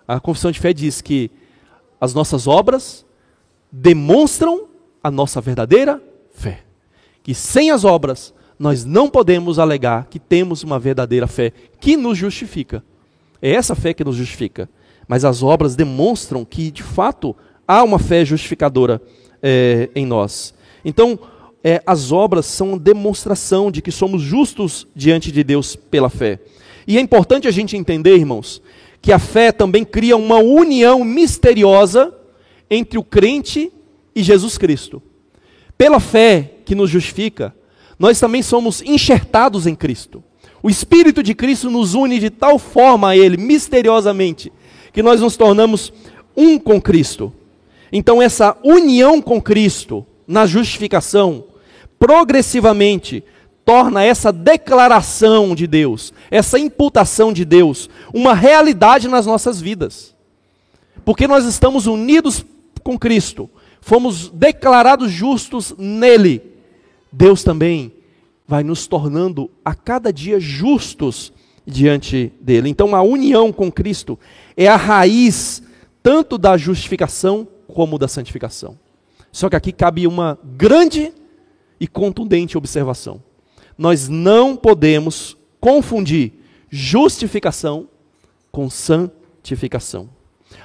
[0.08, 1.30] A confissão de fé diz que
[2.02, 3.06] as nossas obras
[3.72, 4.68] demonstram
[5.02, 6.64] a nossa verdadeira fé.
[7.24, 12.18] Que sem as obras nós não podemos alegar que temos uma verdadeira fé que nos
[12.18, 12.84] justifica.
[13.42, 14.68] É essa fé que nos justifica
[15.12, 17.36] mas as obras demonstram que, de fato,
[17.68, 19.02] há uma fé justificadora
[19.44, 20.54] é, em nós.
[20.86, 21.20] Então,
[21.62, 26.40] é, as obras são uma demonstração de que somos justos diante de Deus pela fé.
[26.88, 28.62] E é importante a gente entender, irmãos,
[29.02, 32.14] que a fé também cria uma união misteriosa
[32.70, 33.72] entre o crente
[34.16, 35.02] e Jesus Cristo.
[35.78, 37.56] Pela fé que nos justifica,
[37.98, 40.24] nós também somos enxertados em Cristo.
[40.62, 44.52] O Espírito de Cristo nos une de tal forma a Ele, misteriosamente,
[44.94, 45.92] que nós nos tornamos
[46.38, 47.34] um com Cristo.
[47.92, 51.46] Então, essa união com Cristo na justificação,
[51.98, 53.24] progressivamente,
[53.65, 60.15] torna essa declaração de Deus, essa imputação de Deus, uma realidade nas nossas vidas.
[61.06, 62.45] Porque nós estamos unidos
[62.84, 66.41] com Cristo, fomos declarados justos nele.
[67.12, 67.93] Deus também
[68.47, 71.32] vai nos tornando a cada dia justos
[71.65, 72.69] diante dele.
[72.69, 74.19] Então, a união com Cristo
[74.58, 75.63] é a raiz
[76.04, 78.78] tanto da justificação como da santificação.
[79.32, 81.13] Só que aqui cabe uma grande
[81.80, 83.21] e contundente observação.
[83.82, 86.34] Nós não podemos confundir
[86.70, 87.88] justificação
[88.52, 90.08] com santificação.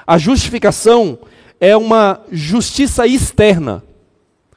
[0.06, 1.18] A justificação
[1.58, 3.82] é uma justiça externa,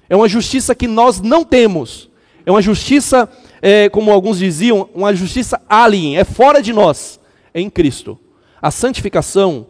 [0.10, 2.10] é uma justiça que nós não temos,
[2.46, 3.30] é uma justiça,
[3.62, 7.18] é, como alguns diziam, uma justiça alien, é fora de nós,
[7.54, 8.20] é em Cristo.
[8.62, 9.68] A santificação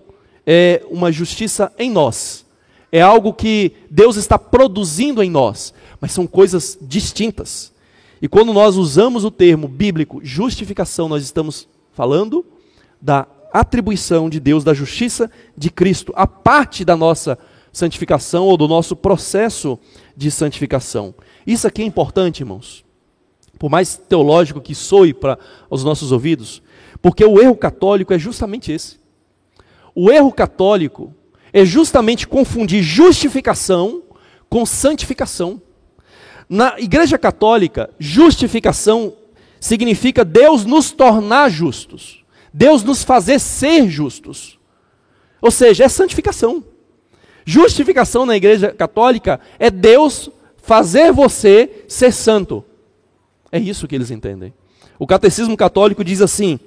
[0.47, 2.43] é uma justiça em nós.
[2.91, 7.71] É algo que Deus está produzindo em nós, mas são coisas distintas.
[8.21, 12.45] E quando nós usamos o termo bíblico justificação, nós estamos falando
[13.01, 17.37] da atribuição de Deus, da justiça de Cristo, a parte da nossa
[17.71, 19.79] santificação ou do nosso processo
[20.15, 21.13] de santificação.
[21.45, 22.83] Isso aqui é importante, irmãos.
[23.57, 25.37] Por mais teológico que soe para
[25.69, 26.61] os nossos ouvidos,
[27.01, 28.99] porque o erro católico é justamente esse.
[29.95, 31.13] O erro católico
[31.51, 34.03] é justamente confundir justificação
[34.49, 35.61] com santificação.
[36.49, 39.13] Na Igreja Católica, justificação
[39.59, 44.57] significa Deus nos tornar justos, Deus nos fazer ser justos.
[45.39, 46.63] Ou seja, é santificação.
[47.45, 52.65] Justificação na Igreja Católica é Deus fazer você ser santo.
[53.51, 54.51] É isso que eles entendem.
[54.97, 56.59] O Catecismo Católico diz assim: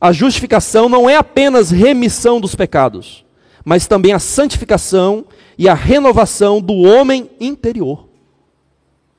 [0.00, 3.24] a justificação não é apenas remissão dos pecados,
[3.64, 5.26] mas também a santificação
[5.58, 8.09] e a renovação do homem interior.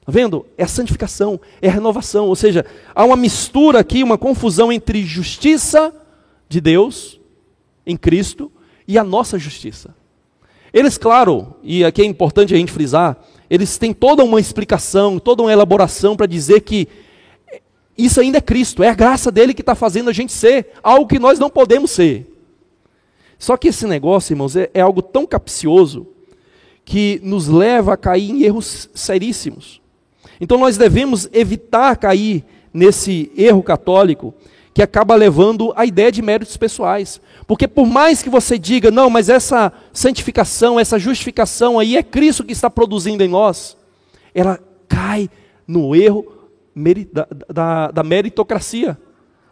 [0.02, 0.46] Está vendo?
[0.58, 2.28] É a santificação, é a renovação.
[2.28, 5.94] Ou seja, há uma mistura aqui, uma confusão entre justiça
[6.50, 7.20] de Deus
[7.86, 8.52] em Cristo
[8.88, 9.96] e a nossa justiça.
[10.74, 13.18] Eles, claro, e aqui é importante a gente frisar,
[13.50, 16.88] eles têm toda uma explicação, toda uma elaboração para dizer que
[17.98, 21.08] isso ainda é Cristo, é a graça dele que está fazendo a gente ser algo
[21.08, 22.28] que nós não podemos ser.
[23.38, 26.08] Só que esse negócio, irmãos, é, é algo tão capcioso
[26.86, 29.81] que nos leva a cair em erros seríssimos.
[30.42, 34.34] Então nós devemos evitar cair nesse erro católico
[34.74, 37.22] que acaba levando a ideia de méritos pessoais.
[37.46, 42.44] Porque por mais que você diga, não, mas essa santificação, essa justificação aí é Cristo
[42.44, 43.78] que está produzindo em nós,
[44.34, 45.30] ela cai
[45.68, 46.26] no erro
[47.12, 48.98] da, da, da meritocracia,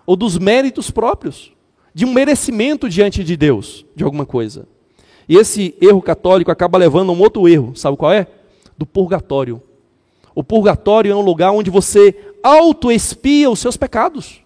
[0.08, 1.52] ou dos méritos próprios,
[1.94, 4.68] de um merecimento diante de Deus, de alguma coisa.
[5.28, 8.26] E esse erro católico acaba levando a um outro erro, sabe qual é?
[8.76, 9.62] Do purgatório.
[10.34, 14.42] O purgatório é um lugar onde você auto-expia os seus pecados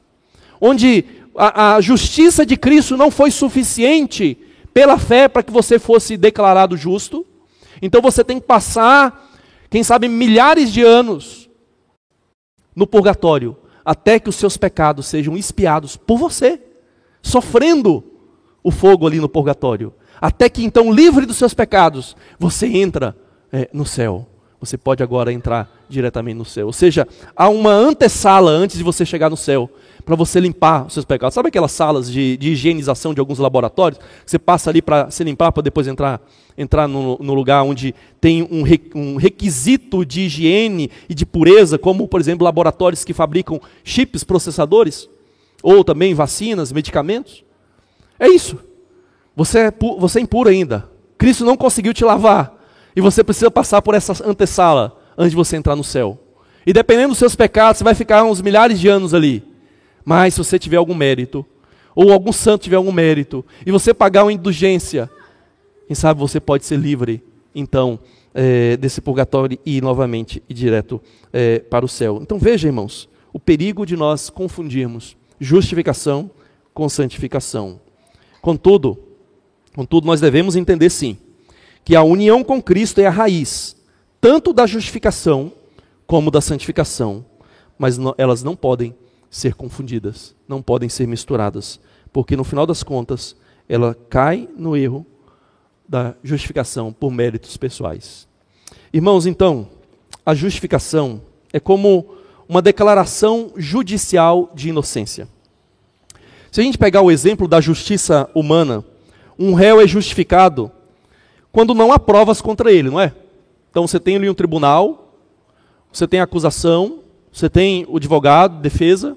[0.66, 1.04] onde
[1.36, 4.38] a, a justiça de Cristo não foi suficiente
[4.74, 7.26] pela fé para que você fosse declarado justo.
[7.82, 9.30] Então você tem que passar,
[9.70, 11.50] quem sabe, milhares de anos
[12.74, 16.62] no purgatório, até que os seus pecados sejam espiados por você,
[17.22, 18.02] sofrendo
[18.64, 19.94] o fogo ali no purgatório.
[20.22, 23.18] Até que então, livre dos seus pecados, você entra
[23.52, 24.30] é, no céu.
[24.66, 26.68] Você pode agora entrar diretamente no céu.
[26.68, 29.70] Ou seja, há uma antessala antes de você chegar no céu
[30.06, 31.34] para você limpar os seus pecados.
[31.34, 34.00] Sabe aquelas salas de, de higienização de alguns laboratórios?
[34.26, 36.22] Você passa ali para se limpar, para depois entrar,
[36.58, 41.78] entrar no, no, lugar onde tem um, re, um requisito de higiene e de pureza,
[41.78, 45.10] como, por exemplo, laboratórios que fabricam chips processadores,
[45.62, 47.44] ou também vacinas, medicamentos.
[48.20, 48.58] É isso.
[49.36, 50.90] Você é, você é impuro ainda.
[51.18, 52.63] Cristo não conseguiu te lavar.
[52.96, 56.20] E você precisa passar por essa antessala antes de você entrar no céu.
[56.66, 59.44] E dependendo dos seus pecados, você vai ficar uns milhares de anos ali.
[60.06, 61.46] Mas se você tiver algum mérito,
[61.96, 65.10] ou algum santo tiver algum mérito, e você pagar uma indulgência,
[65.88, 68.00] quem sabe você pode ser livre, então,
[68.34, 71.02] é, desse purgatório e ir novamente e direto
[71.32, 72.20] é, para o céu.
[72.22, 76.32] Então veja, irmãos, o perigo de nós confundirmos justificação
[76.74, 77.80] com santificação.
[78.42, 78.98] Contudo,
[79.76, 81.18] contudo, nós devemos entender sim,
[81.84, 83.76] que a união com Cristo é a raiz,
[84.22, 85.52] tanto da justificação
[86.08, 87.26] como da santificação,
[87.78, 88.96] mas elas não podem
[89.30, 91.80] ser confundidas, não podem ser misturadas,
[92.12, 93.36] porque no final das contas,
[93.68, 95.06] ela cai no erro
[95.88, 98.28] da justificação por méritos pessoais.
[98.94, 99.68] Irmãos, então,
[100.26, 102.16] a justificação é como
[102.48, 105.28] uma declaração judicial de inocência.
[106.52, 108.86] Se a gente pegar o exemplo da justiça humana,
[109.38, 110.72] um réu é justificado
[111.54, 113.14] quando não há provas contra ele, não é?
[113.70, 115.16] Então você tem ali um tribunal,
[115.92, 117.00] você tem a acusação,
[117.32, 119.16] você tem o advogado, defesa,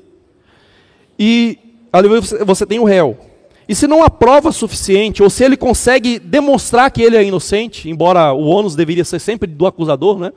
[1.19, 1.59] e
[1.91, 2.09] ali
[2.45, 3.19] você tem o réu.
[3.67, 7.89] E se não há prova suficiente, ou se ele consegue demonstrar que ele é inocente,
[7.89, 10.33] embora o ônus deveria ser sempre do acusador, né?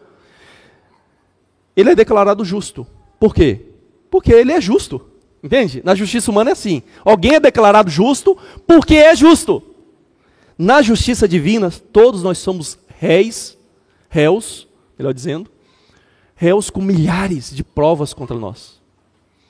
[1.75, 2.87] Ele é declarado justo.
[3.19, 3.67] Por quê?
[4.09, 5.01] Porque ele é justo.
[5.43, 5.81] Entende?
[5.83, 6.81] Na justiça humana é assim.
[7.03, 9.63] Alguém é declarado justo porque é justo.
[10.61, 13.57] Na justiça divina, todos nós somos réis,
[14.09, 14.67] réus,
[14.97, 15.49] melhor dizendo,
[16.35, 18.81] réus com milhares de provas contra nós.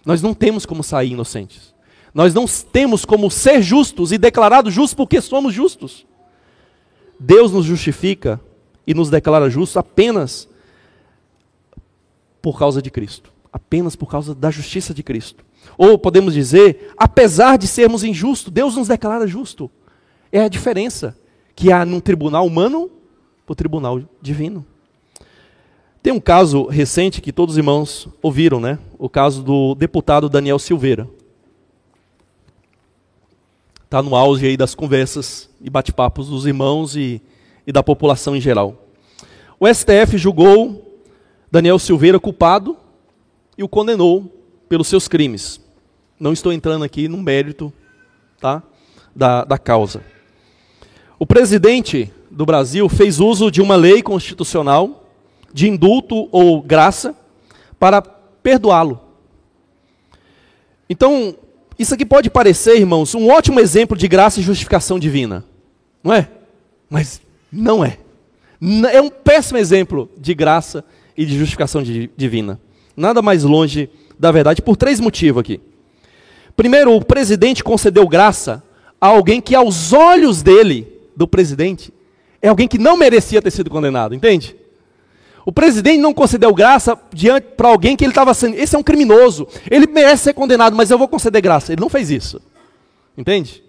[0.05, 1.73] Nós não temos como sair inocentes.
[2.13, 6.05] Nós não temos como ser justos e declarados justos porque somos justos.
[7.19, 8.39] Deus nos justifica
[8.85, 10.47] e nos declara justos apenas
[12.39, 13.33] por causa de Cristo.
[13.51, 15.43] Apenas por causa da justiça de Cristo.
[15.75, 19.71] Ou podemos dizer, apesar de sermos injustos, Deus nos declara justo.
[20.31, 21.17] É a diferença
[21.55, 22.89] que há num tribunal humano
[23.45, 24.65] para o tribunal divino.
[26.01, 28.79] Tem um caso recente que todos os irmãos ouviram, né?
[28.97, 31.09] O caso do deputado Daniel Silveira.
[33.83, 37.21] Está no auge aí das conversas e bate-papos dos irmãos e,
[37.65, 38.87] e da população em geral.
[39.59, 41.01] O STF julgou
[41.51, 42.77] Daniel Silveira culpado
[43.57, 44.31] e o condenou
[44.69, 45.59] pelos seus crimes.
[46.19, 47.73] Não estou entrando aqui no mérito
[48.39, 48.63] tá,
[49.13, 50.01] da, da causa.
[51.19, 55.05] O presidente do Brasil fez uso de uma lei constitucional
[55.53, 57.13] de indulto ou graça
[57.77, 59.01] para perdoá-lo.
[60.89, 61.35] Então,
[61.77, 65.43] isso aqui pode parecer, irmãos, um ótimo exemplo de graça e justificação divina.
[66.01, 66.29] Não é?
[66.89, 67.97] Mas não é.
[68.91, 70.85] É um péssimo exemplo de graça
[71.17, 72.59] e de justificação divina.
[72.95, 75.59] Nada mais longe da verdade, por três motivos aqui.
[76.55, 78.63] Primeiro, o presidente concedeu graça
[79.01, 81.93] a alguém que, aos olhos dele, do presidente,
[82.41, 84.55] é alguém que não merecia ter sido condenado, entende?
[85.45, 88.55] O presidente não concedeu graça diante para alguém que ele estava sendo.
[88.55, 89.45] Esse é um criminoso.
[89.69, 91.73] Ele merece ser condenado, mas eu vou conceder graça.
[91.73, 92.41] Ele não fez isso.
[93.17, 93.61] Entende?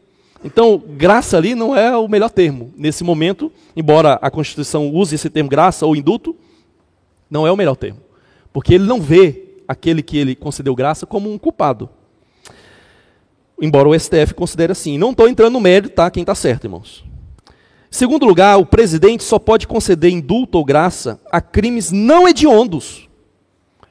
[0.44, 2.72] Então, graça ali não é o melhor termo.
[2.76, 6.36] Nesse momento, embora a Constituição use esse termo graça ou indulto,
[7.28, 7.98] não é o melhor termo.
[8.52, 11.90] Porque ele não vê aquele que ele concedeu graça como um culpado.
[13.60, 14.96] Embora o STF considere assim.
[14.96, 16.08] Não estou entrando no mérito, tá?
[16.10, 17.09] Quem está certo, irmãos.
[17.90, 23.08] Segundo lugar, o presidente só pode conceder indulto ou graça a crimes não hediondos.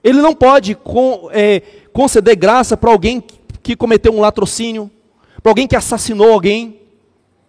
[0.04, 1.60] Ele não pode com, é,
[1.92, 3.22] conceder graça para alguém
[3.62, 4.90] que cometeu um latrocínio,
[5.44, 6.80] para alguém que assassinou alguém.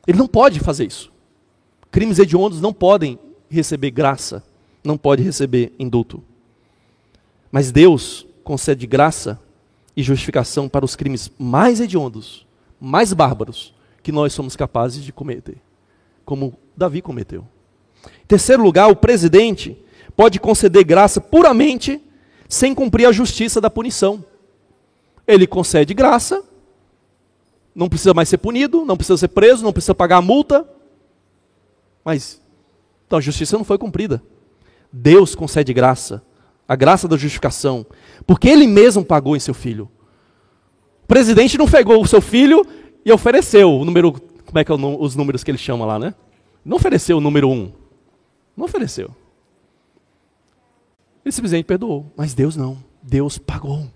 [0.07, 1.13] Ele não pode fazer isso.
[1.91, 4.43] Crimes hediondos não podem receber graça,
[4.83, 6.23] não pode receber indulto.
[7.51, 9.41] Mas Deus concede graça
[9.97, 12.47] e justificação para os crimes mais hediondos,
[12.81, 15.59] mais bárbaros que nós somos capazes de cometer,
[16.31, 17.45] como Davi cometeu.
[18.07, 19.77] Em terceiro lugar, o presidente
[20.17, 22.01] pode conceder graça puramente
[22.49, 24.25] sem cumprir a justiça da punição.
[25.27, 26.45] Ele concede graça,
[27.75, 30.65] não precisa mais ser punido, não precisa ser preso, não precisa pagar a multa,
[32.05, 32.41] mas
[33.09, 34.23] então a justiça não foi cumprida.
[34.93, 36.23] Deus concede graça,
[36.69, 37.85] a graça da justificação,
[38.25, 39.91] porque Ele mesmo pagou em seu filho.
[41.03, 42.65] O presidente não pegou o seu filho
[43.05, 44.15] e ofereceu o número,
[44.51, 46.13] como é que é os números que ele chama lá, né?
[46.65, 47.73] Não ofereceu o número um.
[48.57, 49.15] Não ofereceu.
[51.25, 52.13] Ele simplesmente perdoou.
[52.17, 52.83] Mas Deus não.
[53.01, 53.89] Deus pagou.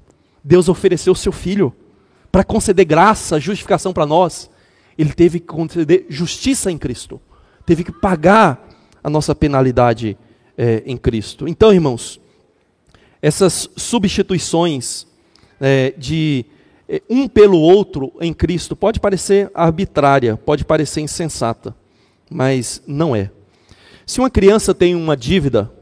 [0.44, 1.74] Deus ofereceu o seu filho
[2.30, 4.48] para conceder graça, justificação para nós.
[4.96, 7.20] Ele teve que conceder justiça em Cristo.
[7.66, 8.68] Teve que pagar
[9.02, 10.16] a nossa penalidade
[10.56, 11.48] é, em Cristo.
[11.48, 12.20] Então, irmãos,
[13.20, 15.04] essas substituições
[15.60, 16.46] é, de
[17.08, 21.74] um pelo outro em Cristo pode parecer arbitrária, pode parecer insensata,
[22.30, 23.30] mas não é.
[24.06, 25.72] Se uma criança tem uma dívida,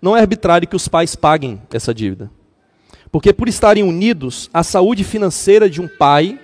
[0.00, 2.30] não é arbitrário que os pais paguem essa dívida.
[3.10, 6.38] Porque por estarem unidos, a saúde financeira de um pai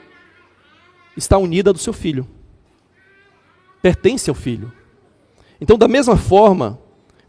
[1.16, 2.26] está unida do seu filho.
[3.82, 4.72] Pertence ao filho.
[5.60, 6.78] Então, da mesma forma,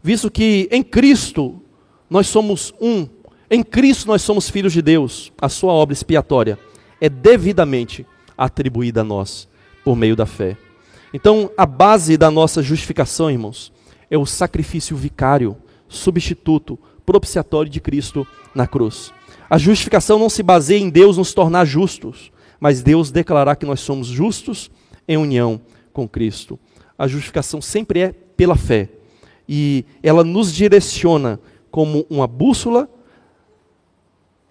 [0.02, 1.60] visto que em Cristo
[2.08, 3.06] nós somos um.
[3.50, 5.32] Em Cristo nós somos filhos de Deus.
[5.40, 6.58] A sua obra expiatória
[7.02, 8.06] é devidamente
[8.38, 9.48] atribuída a nós
[9.84, 10.56] por meio da fé.
[11.12, 13.72] Então, a base da nossa justificação, irmãos,
[14.08, 15.56] é o sacrifício vicário,
[15.88, 19.12] substituto, propiciatório de Cristo na cruz.
[19.50, 23.80] A justificação não se baseia em Deus nos tornar justos, mas Deus declarar que nós
[23.80, 24.70] somos justos
[25.08, 25.60] em união
[25.92, 26.56] com Cristo.
[26.96, 28.88] A justificação sempre é pela fé.
[29.48, 32.88] E ela nos direciona como uma bússola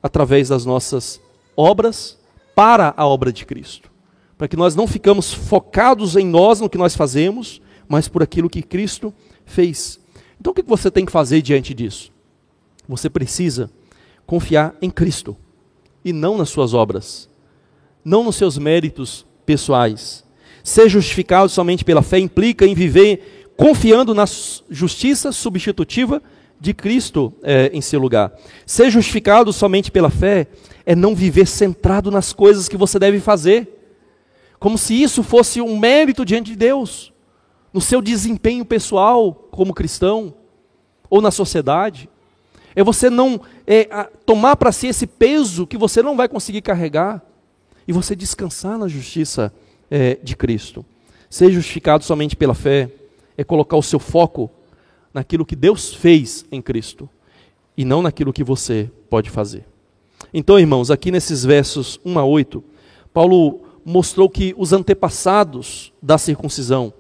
[0.04, 1.22] através das nossas
[1.56, 2.20] obras
[2.62, 3.90] para a obra de Cristo.
[4.38, 8.52] Para que nós não ficamos focados em nós, no que nós fazemos, mas por aquilo
[8.52, 9.12] que Cristo
[9.48, 10.00] fez.
[10.40, 12.12] Então o que você tem que fazer diante disso?
[12.88, 13.68] Você precisa
[14.28, 15.36] confiar em Cristo
[16.06, 17.28] e não nas suas obras,
[18.06, 20.24] não nos seus méritos pessoais.
[20.64, 24.26] Ser justificado somente pela fé implica em viver confiando na
[24.70, 26.22] justiça substitutiva
[26.60, 28.32] de Cristo é, em seu lugar.
[28.68, 30.48] Ser justificado somente pela fé
[30.86, 33.68] é não viver centrado nas coisas que você deve fazer,
[34.60, 37.12] como se isso fosse um mérito diante de Deus,
[37.74, 40.34] no seu desempenho pessoal como cristão
[41.10, 42.10] ou na sociedade.
[42.76, 43.86] É você não é,
[44.26, 47.22] tomar para si esse peso que você não vai conseguir carregar
[47.88, 49.54] e você descansar na justiça
[49.90, 50.86] é, de Cristo.
[51.30, 52.90] Ser justificado somente pela fé
[53.38, 54.50] é colocar o seu foco
[55.14, 57.10] naquilo que Deus fez em Cristo
[57.76, 59.71] e não naquilo que você pode fazer.
[60.34, 62.64] Então, irmãos, aqui nesses versos 1 a 8,
[63.14, 66.94] Paulo mostrou que os antepassados da circuncisão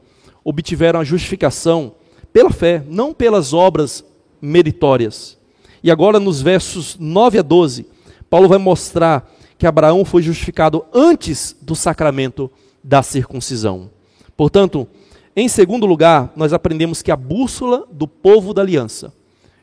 [0.43, 1.93] obtiveram a justificação
[2.33, 4.03] pela fé, não pelas obras
[4.41, 5.37] meritórias.
[5.83, 7.85] E agora, nos versos 9 a 12,
[8.29, 12.49] Paulo vai mostrar que Abraão foi justificado antes do sacramento
[12.83, 13.89] da circuncisão.
[14.35, 14.87] Portanto,
[15.35, 19.13] em segundo lugar, nós aprendemos que a bússola do povo da aliança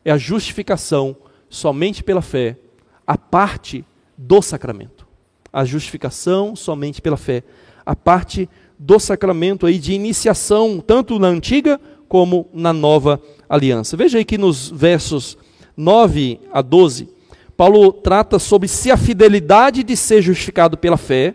[0.05, 1.16] é a justificação
[1.51, 2.57] somente pela fé,
[3.09, 3.87] a parte
[4.18, 5.09] do sacramento.
[5.51, 7.42] A justificação somente pela fé,
[7.87, 8.47] a parte
[8.79, 13.18] do sacramento aí de iniciação, tanto na antiga como na nova
[13.49, 13.97] aliança.
[13.97, 15.38] Veja aí que nos versos
[15.75, 17.09] 9 a 12,
[17.57, 21.35] Paulo trata sobre se a fidelidade de ser justificado pela fé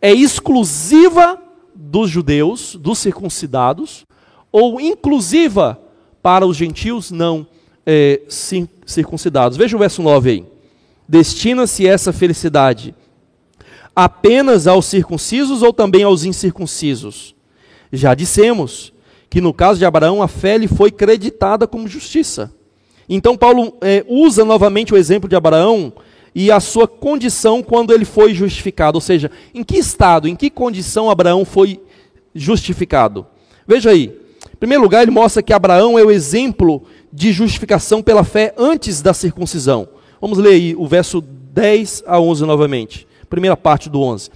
[0.00, 1.36] é exclusiva
[1.74, 4.06] dos judeus, dos circuncidados,
[4.52, 5.80] ou inclusiva
[6.22, 7.44] para os gentios não
[7.84, 8.20] é,
[8.86, 9.58] circuncidados.
[9.58, 10.57] Veja o verso 9 aí.
[11.08, 12.94] Destina-se essa felicidade
[13.96, 17.34] apenas aos circuncisos ou também aos incircuncisos?
[17.90, 18.92] Já dissemos
[19.30, 22.52] que no caso de Abraão a fé lhe foi creditada como justiça.
[23.08, 25.92] Então Paulo é, usa novamente o exemplo de Abraão
[26.34, 30.50] e a sua condição quando ele foi justificado, ou seja, em que estado, em que
[30.50, 31.80] condição Abraão foi
[32.34, 33.26] justificado.
[33.66, 34.14] Veja aí,
[34.52, 39.00] em primeiro lugar, ele mostra que Abraão é o exemplo de justificação pela fé antes
[39.00, 39.88] da circuncisão.
[40.20, 44.30] Vamos ler aí o verso 10 a 11 novamente, primeira parte do 11.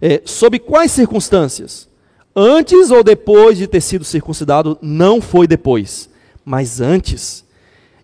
[0.00, 1.88] É, sob quais circunstâncias?
[2.34, 4.78] Antes ou depois de ter sido circuncidado?
[4.82, 6.08] Não foi depois,
[6.44, 7.44] mas antes.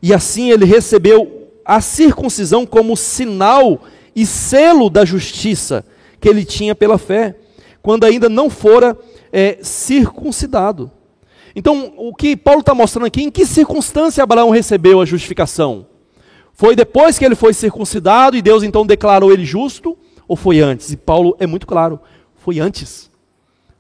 [0.03, 3.83] E assim ele recebeu a circuncisão como sinal
[4.17, 5.85] e selo da justiça
[6.21, 7.37] que ele tinha pela fé,
[7.83, 8.97] quando ainda não fora
[9.33, 10.91] é, circuncidado.
[11.55, 15.87] Então, o que Paulo está mostrando aqui, em que circunstância Abraão recebeu a justificação?
[16.53, 19.97] Foi depois que ele foi circuncidado e Deus então declarou ele justo?
[20.29, 20.93] Ou foi antes?
[20.93, 22.01] E Paulo é muito claro:
[22.37, 23.11] foi antes.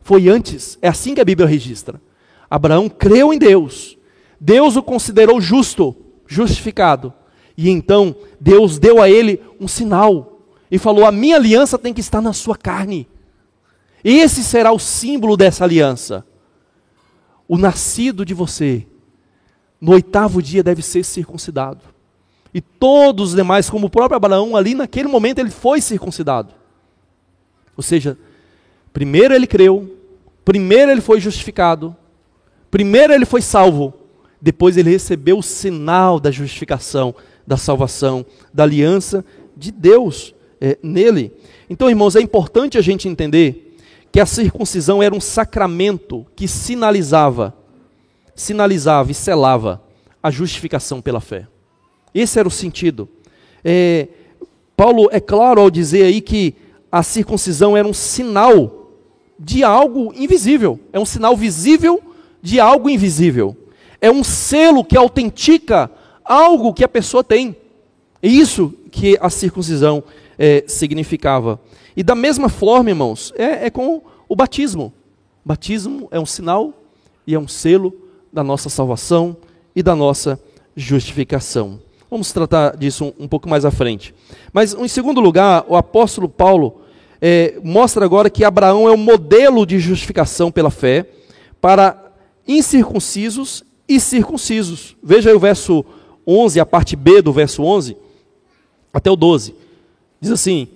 [0.00, 0.78] Foi antes.
[0.82, 2.00] É assim que a Bíblia registra.
[2.50, 3.96] Abraão creu em Deus.
[4.40, 5.96] Deus o considerou justo,
[6.26, 7.12] justificado.
[7.56, 12.00] E então Deus deu a ele um sinal e falou: A minha aliança tem que
[12.00, 13.08] estar na sua carne.
[14.02, 16.26] Esse será o símbolo dessa aliança.
[17.46, 18.86] O nascido de você,
[19.80, 21.91] no oitavo dia, deve ser circuncidado.
[22.54, 26.52] E todos os demais, como o próprio Abraão, ali naquele momento ele foi circuncidado.
[27.76, 28.18] Ou seja,
[28.92, 29.96] primeiro ele creu,
[30.44, 31.96] primeiro ele foi justificado,
[32.70, 33.94] primeiro ele foi salvo,
[34.40, 37.14] depois ele recebeu o sinal da justificação,
[37.46, 39.24] da salvação, da aliança
[39.56, 41.32] de Deus é, nele.
[41.70, 43.76] Então, irmãos, é importante a gente entender
[44.10, 47.54] que a circuncisão era um sacramento que sinalizava,
[48.34, 49.82] sinalizava e selava
[50.22, 51.46] a justificação pela fé.
[52.14, 53.08] Esse era o sentido.
[53.64, 54.08] É,
[54.76, 56.54] Paulo é claro ao dizer aí que
[56.90, 58.90] a circuncisão era um sinal
[59.38, 62.00] de algo invisível, é um sinal visível
[62.40, 63.56] de algo invisível.
[64.00, 65.90] É um selo que autentica
[66.24, 67.56] algo que a pessoa tem.
[68.20, 70.02] É isso que a circuncisão
[70.38, 71.60] é, significava.
[71.96, 74.92] E da mesma forma, irmãos, é, é com o batismo.
[75.44, 76.74] O batismo é um sinal
[77.26, 77.94] e é um selo
[78.32, 79.36] da nossa salvação
[79.74, 80.38] e da nossa
[80.74, 81.80] justificação.
[82.12, 84.14] Vamos tratar disso um, um pouco mais à frente.
[84.52, 86.82] Mas, em segundo lugar, o apóstolo Paulo
[87.22, 91.08] é, mostra agora que Abraão é o modelo de justificação pela fé
[91.58, 92.12] para
[92.46, 94.94] incircuncisos e circuncisos.
[95.02, 95.82] Veja aí o verso
[96.26, 97.96] 11, a parte B do verso 11,
[98.92, 99.54] até o 12.
[100.20, 100.68] Diz assim: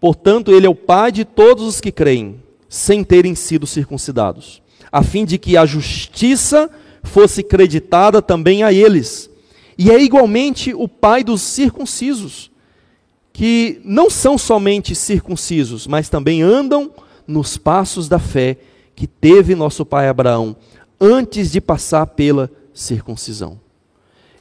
[0.00, 4.60] Portanto, ele é o pai de todos os que creem, sem terem sido circuncidados,
[4.90, 6.68] a fim de que a justiça
[7.04, 9.29] fosse creditada também a eles
[9.82, 12.50] e é igualmente o pai dos circuncisos,
[13.32, 16.90] que não são somente circuncisos, mas também andam
[17.26, 18.58] nos passos da fé
[18.94, 20.54] que teve nosso pai Abraão
[21.00, 23.58] antes de passar pela circuncisão.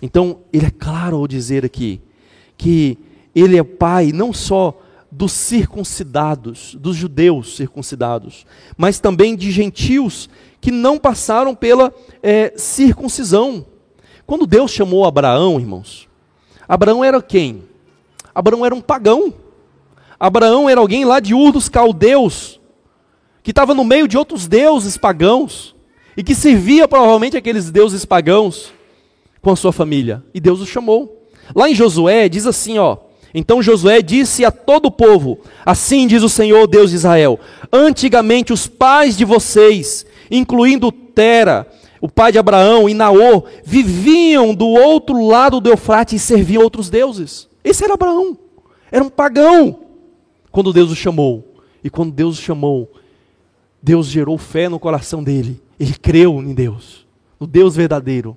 [0.01, 2.01] Então, ele é claro ao dizer aqui
[2.57, 2.97] que
[3.33, 4.77] ele é pai não só
[5.09, 10.29] dos circuncidados, dos judeus circuncidados, mas também de gentios
[10.59, 13.65] que não passaram pela é, circuncisão.
[14.29, 16.07] Quando Deus chamou Abraão, irmãos,
[16.67, 17.63] Abraão era quem?
[18.33, 19.33] Abraão era um pagão.
[20.19, 22.59] Abraão era alguém lá de Ur dos Caldeus,
[23.41, 25.75] que estava no meio de outros deuses pagãos,
[26.15, 28.71] e que servia provavelmente aqueles deuses pagãos
[29.41, 30.23] com a sua família.
[30.31, 31.27] E Deus o chamou.
[31.55, 32.97] Lá em Josué diz assim, ó:
[33.33, 37.39] então Josué disse a todo o povo: Assim diz o Senhor Deus de Israel:
[37.73, 41.65] Antigamente os pais de vocês, incluindo Tera,
[42.01, 46.89] o pai de Abraão e Naor, viviam do outro lado do Eufrates e serviam outros
[46.89, 47.49] deuses.
[47.63, 48.37] Esse era Abraão.
[48.91, 49.81] Era um pagão.
[50.51, 51.55] Quando Deus o chamou.
[51.83, 52.91] E quando Deus o chamou,
[53.81, 55.61] Deus gerou fé no coração dele.
[55.79, 57.07] Ele creu em Deus,
[57.39, 58.35] no Deus verdadeiro.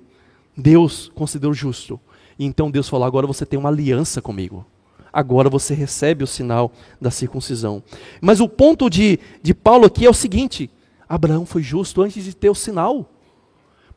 [0.55, 1.99] Deus considerou justo.
[2.37, 4.65] E então Deus falou: agora você tem uma aliança comigo.
[5.11, 7.83] Agora você recebe o sinal da circuncisão.
[8.19, 10.69] Mas o ponto de, de Paulo aqui é o seguinte:
[11.07, 13.09] Abraão foi justo antes de ter o sinal.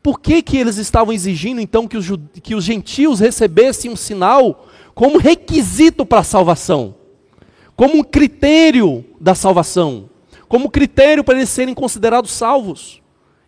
[0.07, 2.07] Por que, que eles estavam exigindo então que os,
[2.41, 6.95] que os gentios recebessem um sinal como requisito para a salvação?
[7.75, 10.09] Como um critério da salvação?
[10.47, 13.01] Como critério para eles serem considerados salvos?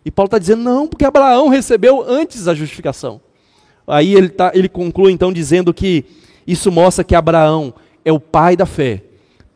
[0.04, 3.22] E Paulo está dizendo, não, porque Abraão recebeu antes a justificação.
[3.86, 6.04] Aí ele, tá, ele conclui então dizendo que
[6.46, 7.72] isso mostra que Abraão
[8.04, 9.02] é o pai da fé,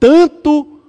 [0.00, 0.80] tanto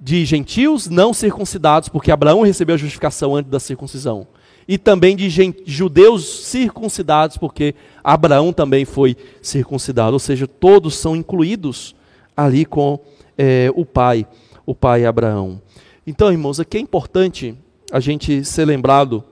[0.00, 4.28] de gentios não circuncidados, porque Abraão recebeu a justificação antes da circuncisão,
[4.66, 5.28] e também de
[5.66, 11.94] judeus circuncidados, porque Abraão também foi circuncidado, ou seja, todos são incluídos
[12.36, 12.98] ali com
[13.36, 14.26] é, o pai,
[14.64, 15.60] o pai Abraão.
[16.06, 17.54] Então, irmãos, aqui é importante
[17.92, 19.24] a gente ser lembrado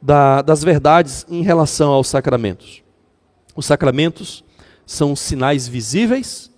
[0.00, 2.82] da, das verdades em relação aos sacramentos.
[3.54, 4.44] Os sacramentos
[4.84, 6.50] são sinais visíveis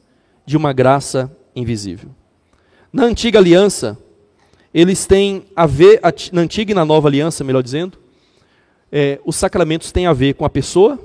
[0.45, 2.11] de uma graça invisível.
[2.93, 3.99] Na antiga aliança,
[4.72, 6.01] eles têm a ver,
[6.33, 7.99] na antiga e na nova aliança, melhor dizendo,
[8.91, 10.99] é, os sacramentos têm a ver com a pessoa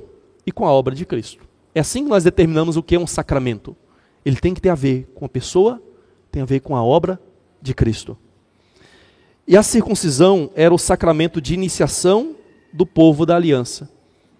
[0.45, 1.43] e com a obra de Cristo.
[1.75, 3.75] É assim que nós determinamos o que é um sacramento.
[4.25, 5.81] Ele tem que ter a ver com a pessoa,
[6.31, 7.19] tem a ver com a obra
[7.61, 8.17] de Cristo.
[9.47, 12.35] E a circuncisão era o sacramento de iniciação
[12.71, 13.89] do povo da aliança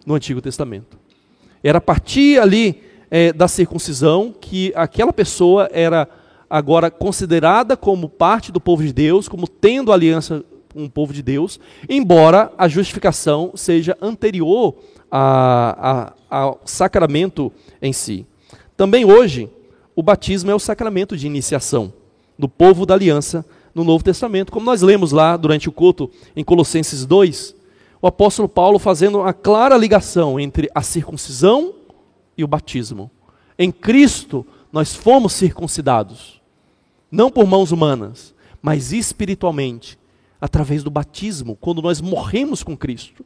[0.05, 0.97] no Antigo Testamento.
[1.63, 2.81] Era a partir ali
[3.11, 6.07] é, da circuncisão, que aquela pessoa era
[6.49, 10.43] agora considerada como parte do povo de Deus, como tendo aliança
[10.75, 11.59] o povo de Deus,
[11.89, 14.75] embora a justificação seja anterior
[16.29, 17.51] ao sacramento
[17.81, 18.25] em si.
[18.75, 19.49] Também hoje,
[19.95, 21.93] o batismo é o sacramento de iniciação
[22.37, 24.51] do povo da aliança no Novo Testamento.
[24.51, 27.55] Como nós lemos lá durante o culto em Colossenses 2,
[28.01, 31.73] o apóstolo Paulo fazendo uma clara ligação entre a circuncisão
[32.37, 33.09] e o batismo.
[33.57, 36.41] Em Cristo nós fomos circuncidados,
[37.11, 39.99] não por mãos humanas, mas espiritualmente,
[40.43, 43.25] através do batismo, quando nós morremos com Cristo.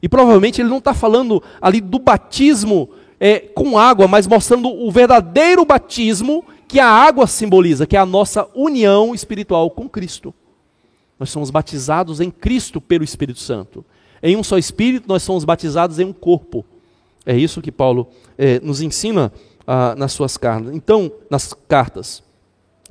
[0.00, 2.88] E provavelmente ele não está falando ali do batismo
[3.20, 8.06] é, com água, mas mostrando o verdadeiro batismo que a água simboliza, que é a
[8.06, 10.32] nossa união espiritual com Cristo.
[11.20, 13.84] Nós somos batizados em Cristo pelo Espírito Santo.
[14.22, 16.64] Em um só Espírito, nós somos batizados em um corpo.
[17.26, 19.30] É isso que Paulo é, nos ensina
[19.66, 20.74] ah, nas suas cartas.
[20.74, 22.22] Então, nas cartas.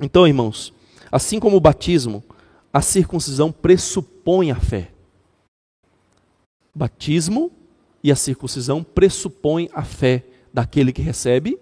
[0.00, 0.72] Então, irmãos,
[1.10, 2.22] assim como o batismo,
[2.76, 4.90] a circuncisão pressupõe a fé.
[6.74, 7.50] Batismo
[8.04, 11.58] e a circuncisão pressupõem a fé daquele que recebe,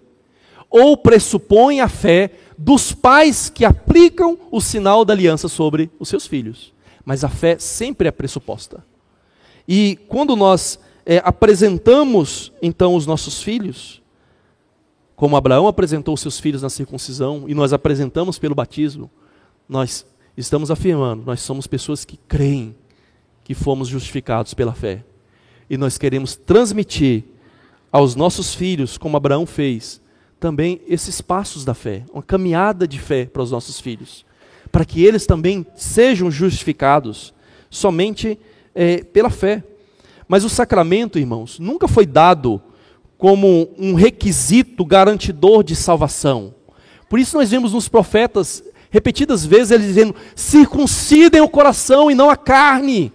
[0.69, 6.27] ou pressupõem a fé dos pais que aplicam o sinal da aliança sobre os seus
[6.27, 6.73] filhos.
[7.05, 8.83] Mas a fé sempre é pressuposta.
[9.65, 14.01] E quando nós é, apresentamos então os nossos filhos,
[15.15, 19.09] como Abraão apresentou os seus filhos na circuncisão e nós apresentamos pelo batismo,
[19.69, 20.05] nós
[20.37, 22.75] estamos afirmando, nós somos pessoas que creem
[23.43, 25.03] que fomos justificados pela fé.
[25.69, 27.23] E nós queremos transmitir
[27.91, 30.01] aos nossos filhos, como Abraão fez,
[30.39, 34.25] também esses passos da fé, uma caminhada de fé para os nossos filhos,
[34.71, 37.33] para que eles também sejam justificados
[37.69, 38.37] somente
[38.73, 39.63] é, pela fé.
[40.27, 42.61] Mas o sacramento, irmãos, nunca foi dado
[43.17, 46.53] como um requisito garantidor de salvação.
[47.07, 52.29] Por isso nós vemos nos profetas repetidas vezes eles dizendo: circuncidem o coração e não
[52.29, 53.11] a carne.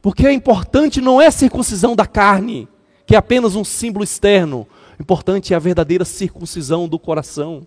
[0.00, 2.68] Porque é importante não é a circuncisão da carne,
[3.06, 4.66] que é apenas um símbolo externo.
[4.98, 7.66] O importante é a verdadeira circuncisão do coração.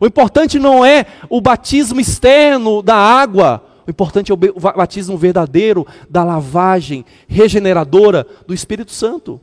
[0.00, 5.86] O importante não é o batismo externo da água, o importante é o batismo verdadeiro
[6.08, 9.40] da lavagem regeneradora do Espírito Santo.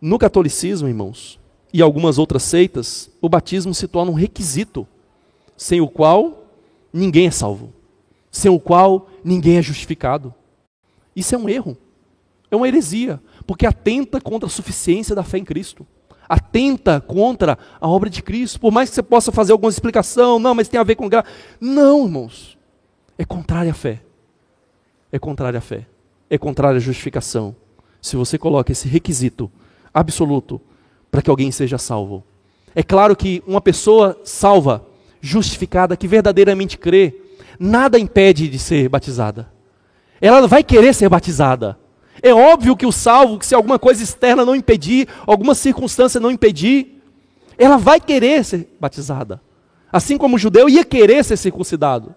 [0.00, 1.39] No catolicismo, irmãos,
[1.72, 4.86] e algumas outras seitas, o batismo se torna um requisito,
[5.56, 6.44] sem o qual
[6.92, 7.72] ninguém é salvo,
[8.30, 10.34] sem o qual ninguém é justificado.
[11.14, 11.76] Isso é um erro,
[12.50, 15.86] é uma heresia, porque atenta contra a suficiência da fé em Cristo
[16.30, 18.60] atenta contra a obra de Cristo.
[18.60, 21.28] Por mais que você possa fazer alguma explicação, não, mas tem a ver com graça.
[21.60, 22.56] Não, irmãos.
[23.18, 24.00] É contrária à fé.
[25.10, 25.88] É contrária à fé.
[26.30, 27.56] É contrária à justificação.
[28.00, 29.50] Se você coloca esse requisito
[29.92, 30.60] absoluto
[31.10, 32.24] para que alguém seja salvo.
[32.74, 34.86] É claro que uma pessoa salva,
[35.20, 37.14] justificada, que verdadeiramente crê,
[37.58, 39.50] nada impede de ser batizada.
[40.20, 41.78] Ela vai querer ser batizada.
[42.22, 46.30] É óbvio que o salvo, que se alguma coisa externa não impedir, alguma circunstância não
[46.30, 47.02] impedir,
[47.58, 49.40] ela vai querer ser batizada.
[49.92, 52.14] Assim como o judeu ia querer ser circuncidado.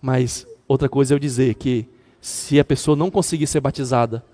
[0.00, 1.86] Mas outra coisa é eu dizer que
[2.20, 4.24] se a pessoa não conseguir ser batizada,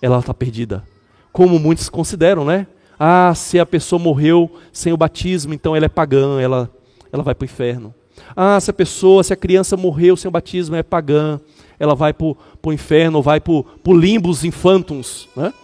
[0.00, 0.84] ela está perdida.
[1.32, 2.66] Como muitos consideram, né?
[3.02, 6.70] Ah, se a pessoa morreu sem o batismo, então ela é pagã, ela,
[7.10, 7.94] ela vai para o inferno.
[8.36, 11.40] Ah, se a pessoa, se a criança morreu sem o batismo, é pagã,
[11.78, 15.54] ela vai para o inferno, vai para o limbus infantums, né?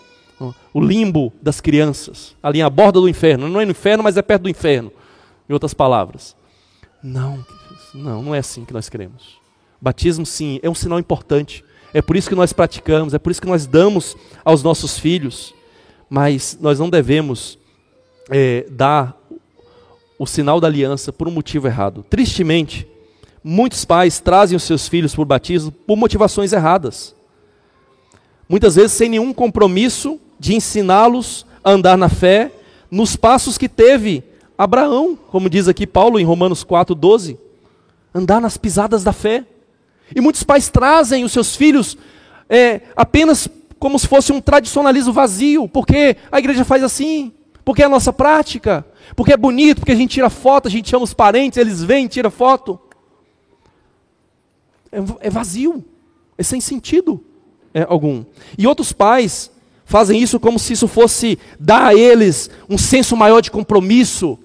[0.73, 3.49] o limbo das crianças, ali à borda do inferno.
[3.49, 4.93] Não é no inferno, mas é perto do inferno,
[5.49, 6.35] em outras palavras.
[7.03, 7.45] Não,
[7.95, 9.39] não, não é assim que nós queremos.
[9.81, 11.65] Batismo, sim, é um sinal importante.
[11.95, 15.55] É por isso que nós praticamos, é por isso que nós damos aos nossos filhos.
[16.09, 17.59] Mas nós não devemos
[18.31, 19.17] é, dar
[20.19, 22.05] o sinal da aliança por um motivo errado.
[22.09, 22.87] Tristemente,
[23.43, 27.15] muitos pais trazem os seus filhos por batismo por motivações erradas.
[28.49, 32.53] Muitas vezes sem nenhum compromisso de ensiná-los a andar na fé
[32.91, 34.23] nos passos que teve
[34.57, 37.37] Abraão, como diz aqui Paulo em Romanos 4:12,
[38.15, 39.45] andar nas pisadas da fé.
[40.15, 41.99] E muitos pais trazem os seus filhos
[42.49, 43.49] é, apenas
[43.87, 47.33] como se fosse um tradicionalismo vazio, porque a igreja faz assim,
[47.65, 48.85] porque é a nossa prática,
[49.15, 52.09] porque é bonito, porque a gente tira foto, a gente chama os parentes, eles vêm,
[52.09, 52.81] tira foto
[54.91, 55.85] é, é vazio,
[56.37, 57.23] é sem sentido
[57.73, 58.25] é, algum.
[58.59, 59.53] E outros pais
[59.85, 64.37] fazem isso como se isso fosse dar a eles um senso maior de compromisso,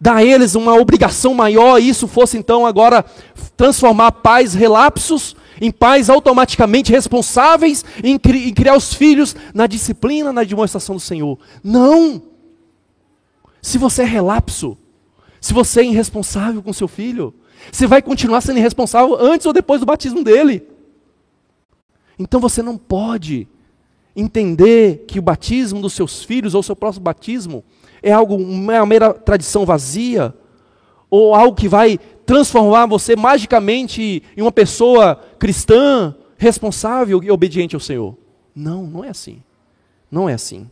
[0.00, 3.04] dar a eles uma obrigação maior, e isso fosse então agora
[3.56, 10.32] transformar pais relapsos em pais automaticamente responsáveis em, cri em criar os filhos na disciplina,
[10.32, 11.38] na demonstração do Senhor.
[11.62, 12.22] Não!
[13.60, 14.76] Se você é relapso,
[15.40, 17.34] se você é irresponsável com seu filho,
[17.70, 20.66] você vai continuar sendo irresponsável antes ou depois do batismo dele.
[22.18, 23.46] Então você não pode
[24.14, 27.64] entender que o batismo dos seus filhos ou o seu próximo batismo
[28.02, 30.34] é algo, uma mera tradição vazia,
[31.10, 31.98] ou algo que vai
[32.30, 38.16] transformar você magicamente em uma pessoa cristã, responsável e obediente ao Senhor.
[38.54, 39.42] Não, não é assim.
[40.08, 40.70] Não é assim.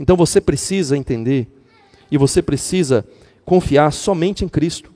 [0.00, 1.48] Então você precisa entender
[2.10, 3.06] e você precisa
[3.44, 4.90] confiar somente em Cristo,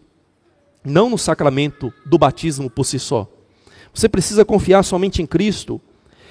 [0.83, 3.31] não no sacramento do batismo por si só.
[3.93, 5.79] Você precisa confiar somente em Cristo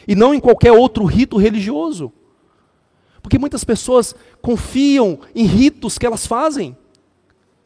[0.07, 2.11] e não em qualquer outro rito religioso.
[3.21, 6.75] Porque muitas pessoas confiam em ritos que elas fazem.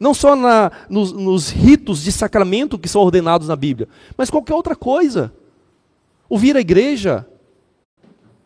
[0.04, 3.88] Não só na, nos, nos, ritos de sacramento que são ordenados na Bíblia,
[4.18, 5.32] mas qualquer outra coisa.
[6.28, 7.26] O vir à igreja,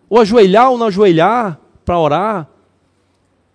[0.08, 2.48] ou ajoelhar ou não ajoelhar para orar,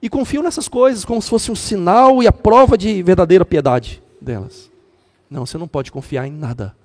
[0.01, 4.03] e confiam nessas coisas como se fosse um sinal e a prova de verdadeira piedade
[4.19, 4.69] delas.
[5.29, 6.75] Não, você não pode confiar em nada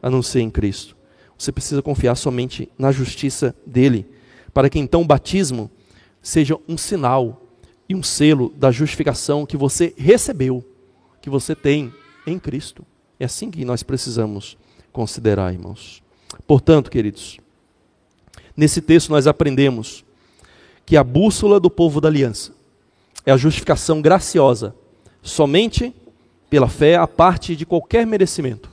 [0.00, 0.96] a não ser em Cristo.
[1.36, 4.08] Você precisa confiar somente na justiça dele,
[4.54, 5.68] para que então o batismo
[6.22, 7.42] seja um sinal
[7.90, 10.64] e um selo da justificação que você recebeu,
[11.20, 11.92] que você tem
[12.24, 12.86] em Cristo.
[13.18, 14.56] É assim que nós precisamos
[14.92, 16.00] considerar, irmãos.
[16.46, 17.38] Portanto, queridos,
[18.56, 20.04] nesse texto nós aprendemos
[20.86, 22.52] que a bússola do povo da aliança
[23.26, 24.72] é a justificação graciosa,
[25.20, 25.92] somente
[26.48, 28.70] pela fé, a parte de qualquer merecimento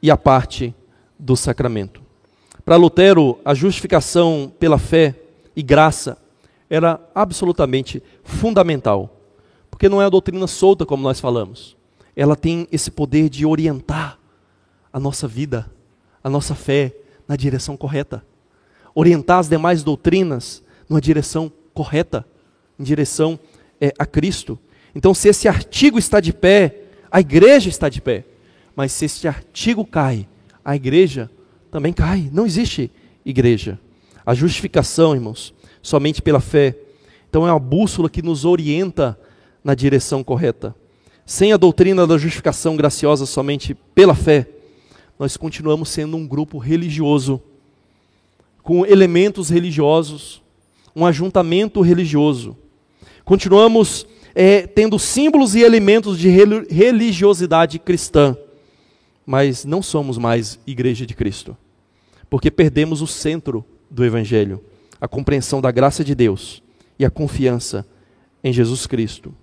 [0.00, 0.74] e a parte
[1.18, 2.00] do sacramento.
[2.64, 5.14] Para Lutero, a justificação pela fé
[5.54, 6.16] e graça
[6.70, 9.20] era absolutamente fundamental,
[9.68, 11.76] porque não é a doutrina solta como nós falamos.
[12.14, 14.18] Ela tem esse poder de orientar
[14.92, 15.70] a nossa vida,
[16.22, 16.94] a nossa fé
[17.26, 18.24] na direção correta.
[18.94, 22.24] Orientar as demais doutrinas numa direção correta,
[22.78, 23.38] em direção
[23.80, 24.58] é, a Cristo.
[24.94, 28.24] Então, se esse artigo está de pé, a igreja está de pé.
[28.76, 30.28] Mas se esse artigo cai,
[30.64, 31.30] a igreja
[31.70, 32.28] também cai.
[32.32, 32.90] Não existe
[33.24, 33.78] igreja.
[34.24, 36.76] A justificação, irmãos, somente pela fé.
[37.28, 39.18] Então é uma bússola que nos orienta
[39.62, 40.74] na direção correta.
[41.24, 44.48] Sem a doutrina da justificação graciosa somente pela fé,
[45.18, 47.40] nós continuamos sendo um grupo religioso,
[48.62, 50.42] com elementos religiosos,
[50.94, 52.56] um ajuntamento religioso.
[53.24, 58.36] Continuamos é, tendo símbolos e elementos de religiosidade cristã,
[59.24, 61.56] mas não somos mais igreja de Cristo,
[62.28, 64.60] porque perdemos o centro do Evangelho,
[65.00, 66.62] a compreensão da graça de Deus
[66.98, 67.86] e a confiança
[68.44, 69.34] em Jesus Cristo.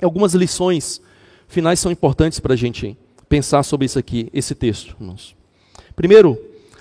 [0.00, 1.00] Algumas lições
[1.46, 2.96] finais são importantes para a gente
[3.28, 5.36] pensar sobre isso aqui, esse texto, irmãos.
[5.94, 6.38] Primeiro,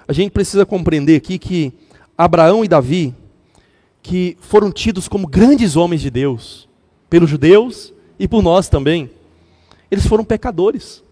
[0.08, 1.74] a gente precisa compreender aqui que
[2.18, 3.16] Abraão e Davi
[4.02, 6.68] que foram tidos como grandes homens de Deus,
[7.10, 9.10] pelos judeus e por nós também.
[9.90, 11.04] Eles foram pecadores.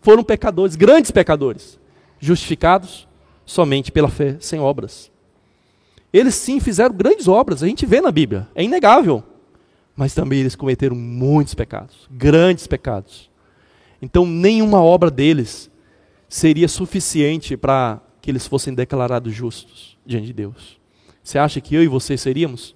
[0.00, 1.78] Foram pecadores, grandes pecadores,
[2.20, 3.08] justificados
[3.44, 5.10] somente pela fé, sem obras.
[6.12, 9.22] Eles sim fizeram grandes obras, a gente vê na Bíblia, é inegável.
[9.94, 13.28] Mas também eles cometeram muitos pecados, grandes pecados.
[14.00, 15.70] Então, nenhuma obra deles
[16.28, 20.78] seria suficiente para que eles fossem declarados justos diante de Deus.
[21.22, 22.74] Você acha que eu e você seríamos?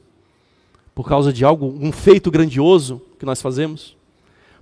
[0.95, 3.97] Por causa de algo, um feito grandioso que nós fazemos?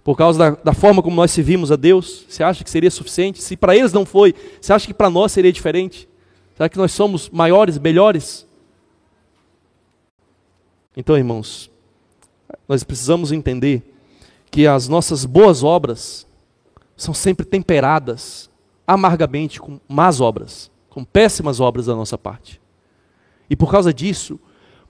[0.04, 2.24] Por causa da, da forma como nós servimos a Deus?
[2.28, 3.42] Você acha que seria suficiente?
[3.42, 6.08] Se para eles não foi, você acha que para nós seria diferente?
[6.54, 8.46] Será que nós somos maiores, melhores?
[10.96, 11.70] Então, irmãos,
[12.68, 13.82] nós precisamos entender
[14.50, 16.26] que as nossas boas obras
[16.96, 18.50] são sempre temperadas
[18.86, 22.60] amargamente com más obras, com péssimas obras da nossa parte.
[23.48, 24.38] E por causa disso,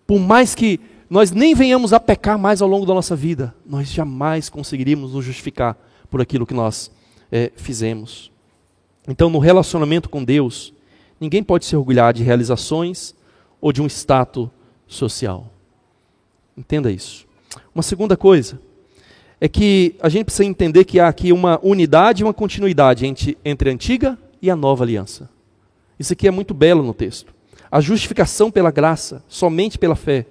[0.07, 3.90] por mais que nós nem venhamos a pecar mais ao longo da nossa vida, nós
[3.90, 5.76] jamais conseguiríamos nos justificar
[6.11, 6.90] por aquilo que nós
[7.30, 8.32] é, fizemos.
[9.07, 10.72] Então, no relacionamento com Deus,
[11.20, 13.14] ninguém pode se orgulhar de realizações
[13.61, 14.48] ou de um status
[14.86, 15.46] social.
[16.61, 17.27] Entenda isso.
[17.75, 18.61] Uma segunda coisa
[19.41, 23.39] é que a gente precisa entender que há aqui uma unidade e uma continuidade entre,
[23.43, 25.31] entre a antiga e a nova aliança.
[25.99, 27.33] Isso aqui é muito belo no texto.
[27.71, 30.27] A justificação pela graça, somente pela fé,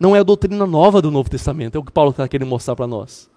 [0.00, 2.74] não é a doutrina nova do Novo Testamento, é o que Paulo está querendo mostrar
[2.74, 3.28] para nós.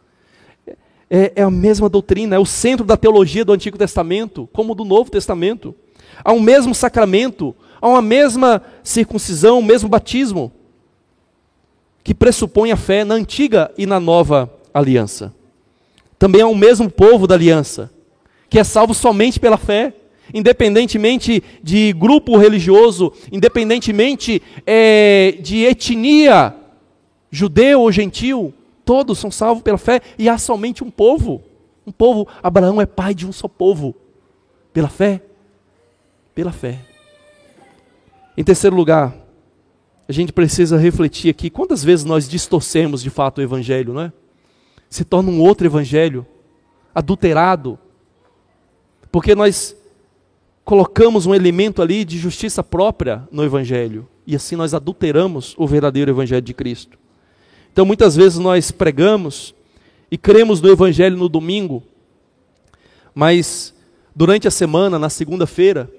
[1.09, 4.85] É, é, a mesma doutrina, é o centro da teologia do Antigo Testamento, como do
[4.85, 5.75] Novo Testamento.
[6.23, 10.53] Há um mesmo sacramento, há uma mesma circuncisão, o mesmo batismo,
[12.05, 15.33] que pressupõe a fé na antiga e na nova aliança.
[16.19, 17.91] Também há o mesmo povo da aliança,
[18.47, 19.91] que é salvo somente pela fé
[20.33, 26.55] independentemente de grupo religioso, independentemente é, de etnia,
[27.29, 28.53] judeu ou gentil,
[28.83, 31.43] todos são salvos pela fé e há somente um povo.
[31.85, 33.95] Um povo, Abraão é pai de um só povo.
[34.73, 35.21] Pela fé?
[36.33, 36.79] Pela fé.
[38.35, 39.15] Em terceiro lugar,
[40.07, 44.13] a gente precisa refletir aqui quantas vezes nós distorcemos de fato o evangelho, não é?
[44.89, 46.25] Se torna um outro evangelho,
[46.93, 47.77] adulterado,
[49.11, 49.75] porque nós
[50.63, 56.11] colocamos um elemento ali de justiça própria no evangelho e assim nós adulteramos o verdadeiro
[56.11, 56.97] evangelho de Cristo.
[57.71, 59.53] Então muitas vezes nós pregamos
[60.09, 61.83] e cremos no evangelho no domingo,
[63.13, 63.73] mas
[64.15, 65.91] durante a semana, na segunda-feira,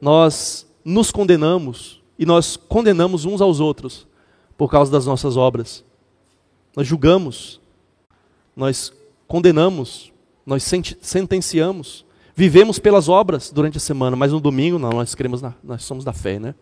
[0.00, 4.06] nós nos condenamos e nós condenamos uns aos outros
[4.58, 5.82] por causa das nossas obras.
[6.76, 7.58] Nós julgamos,
[8.54, 8.92] nós
[9.26, 10.12] condenamos,
[10.44, 10.62] nós
[11.00, 12.04] sentenciamos,
[12.36, 16.04] vivemos pelas obras durante a semana, mas no domingo não, nós cremos na, nós somos
[16.04, 16.54] da fé, né?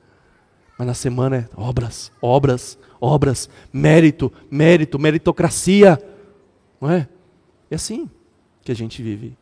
[0.78, 6.00] Mas na semana é obras, obras, obras, mérito, mérito, meritocracia,
[6.80, 7.08] não é?
[7.68, 8.08] É assim
[8.62, 9.36] que a gente vive.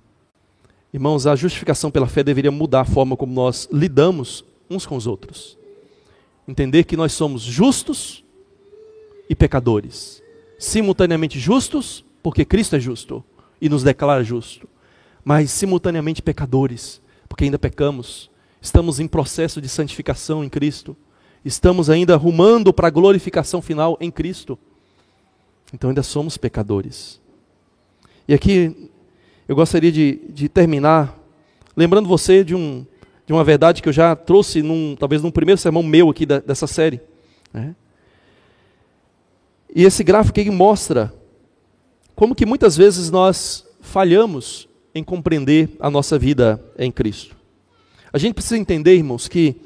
[0.95, 5.07] Irmãos, a justificação pela fé deveria mudar a forma como nós lidamos uns com os
[5.07, 5.56] outros
[6.47, 8.25] entender que nós somos justos
[9.29, 10.23] e pecadores.
[10.59, 13.25] Simultaneamente justos, porque Cristo é justo
[13.61, 14.69] e nos declara justo,
[15.25, 18.31] mas simultaneamente pecadores, porque ainda pecamos.
[18.61, 20.97] Estamos em processo de santificação em Cristo.
[21.45, 24.59] Estamos ainda rumando para a glorificação final em Cristo.
[25.73, 27.21] Então ainda somos pecadores.
[28.27, 28.91] E aqui
[29.47, 31.17] eu gostaria de, de terminar
[31.77, 32.87] lembrando você de um,
[33.27, 36.39] de uma verdade que eu já trouxe, num, talvez num primeiro sermão meu aqui da,
[36.39, 37.01] dessa série.
[37.53, 37.75] Né?
[39.75, 41.13] E esse gráfico aqui mostra
[42.15, 47.37] como que muitas vezes nós falhamos em compreender a nossa vida em Cristo.
[48.13, 49.57] A gente precisa entender, irmãos, que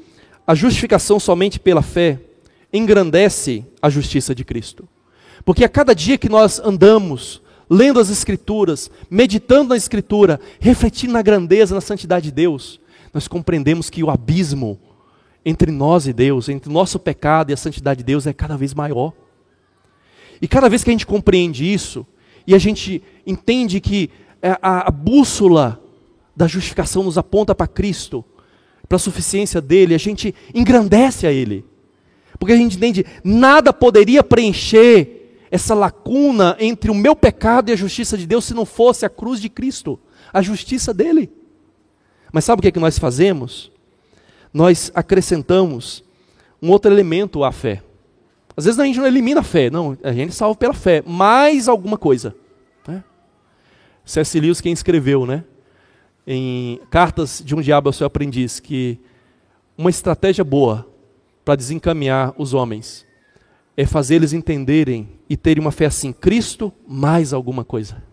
[0.45, 2.19] a justificação somente pela fé
[2.73, 4.89] engrandece a justiça de Cristo.
[5.45, 11.21] Porque a cada dia que nós andamos, lendo as Escrituras, meditando na Escritura, refletindo na
[11.21, 12.80] grandeza, na santidade de Deus,
[13.13, 14.79] nós compreendemos que o abismo
[15.45, 18.55] entre nós e Deus, entre o nosso pecado e a santidade de Deus é cada
[18.55, 19.13] vez maior.
[20.41, 22.05] E cada vez que a gente compreende isso,
[22.45, 24.09] e a gente entende que
[24.41, 25.81] é, a, a bússola
[26.35, 28.23] da justificação nos aponta para Cristo,
[28.87, 31.65] para a suficiência dele, a gente engrandece a Ele.
[32.39, 37.75] Porque a gente entende, nada poderia preencher essa lacuna entre o meu pecado e a
[37.75, 39.99] justiça de Deus se não fosse a cruz de Cristo,
[40.33, 41.29] a justiça dele.
[42.31, 43.71] Mas sabe o que, é que nós fazemos?
[44.53, 46.03] Nós acrescentamos
[46.61, 47.81] um outro elemento à fé.
[48.55, 51.67] Às vezes a gente não elimina a fé, não, a gente salva pela fé, mais
[51.67, 52.35] alguma coisa.
[52.87, 53.03] Né?
[54.05, 54.39] C.S.
[54.39, 55.43] Lewis quem escreveu, né?
[56.27, 58.99] Em Cartas de um Diabo ao Seu Aprendiz, que
[59.77, 60.87] uma estratégia boa
[61.43, 63.05] para desencaminhar os homens
[63.75, 68.03] é fazer eles entenderem e terem uma fé assim: Cristo mais alguma coisa.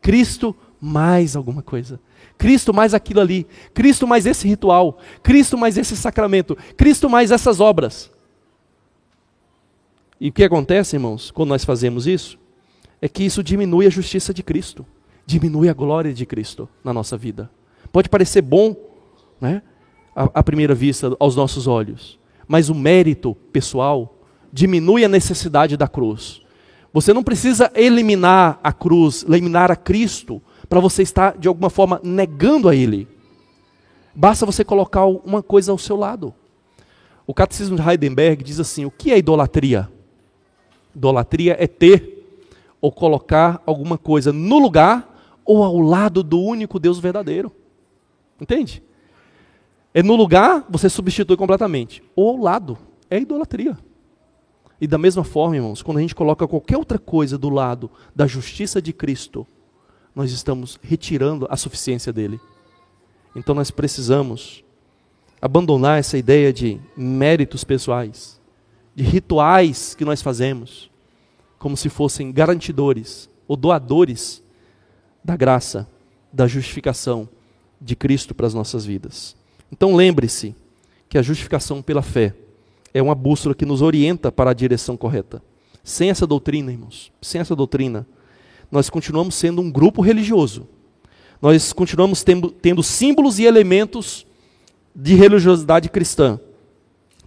[0.00, 2.00] Cristo mais alguma coisa.
[2.38, 7.60] Cristo mais aquilo ali, Cristo mais esse ritual, Cristo mais esse sacramento, Cristo mais essas
[7.60, 8.10] obras.
[10.20, 12.38] E o que acontece, irmãos, quando nós fazemos isso?
[13.00, 14.86] É que isso diminui a justiça de Cristo,
[15.26, 17.50] diminui a glória de Cristo na nossa vida.
[17.90, 18.76] Pode parecer bom,
[19.40, 19.62] né,
[20.14, 24.16] à, primeira vista, aos nossos olhos, mas o mérito pessoal
[24.52, 26.42] diminui a necessidade da cruz.
[26.92, 30.42] Você não precisa eliminar a cruz, eliminar a Cristo
[30.72, 33.06] para você estar de alguma forma negando a Ele.
[34.14, 36.32] Basta você colocar uma coisa ao seu lado.
[37.26, 39.86] O Catecismo de Heidelberg diz assim: o que é idolatria?
[40.96, 42.26] Idolatria é ter
[42.80, 45.14] ou colocar alguma coisa no lugar
[45.44, 47.52] ou ao lado do único Deus verdadeiro.
[48.40, 48.82] Entende?
[49.92, 52.02] É no lugar, você substitui completamente.
[52.16, 52.78] Ou ao lado,
[53.10, 53.76] é idolatria.
[54.80, 58.26] E da mesma forma, irmãos, quando a gente coloca qualquer outra coisa do lado da
[58.26, 59.46] justiça de Cristo,
[60.14, 62.40] nós estamos retirando a suficiência dele.
[63.34, 64.62] Então nós precisamos
[65.40, 68.40] abandonar essa ideia de méritos pessoais,
[68.94, 70.90] de rituais que nós fazemos,
[71.58, 74.42] como se fossem garantidores ou doadores
[75.24, 75.88] da graça,
[76.32, 77.28] da justificação
[77.80, 79.36] de Cristo para as nossas vidas.
[79.70, 80.54] Então lembre-se
[81.08, 82.34] que a justificação pela fé
[82.94, 85.42] é uma bússola que nos orienta para a direção correta.
[85.82, 88.06] Sem essa doutrina, irmãos, sem essa doutrina,
[88.72, 90.66] nós continuamos sendo um grupo religioso.
[91.42, 94.26] Nós continuamos tendo, tendo símbolos e elementos
[94.96, 96.40] de religiosidade cristã,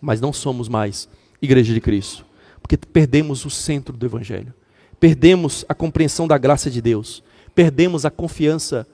[0.02, 1.08] mas não somos mais
[1.40, 2.26] igreja de Cristo,
[2.62, 4.54] porque perdemos o centro do Evangelho,
[5.00, 7.24] perdemos a compreensão da graça de Deus,
[7.54, 8.88] perdemos a confiança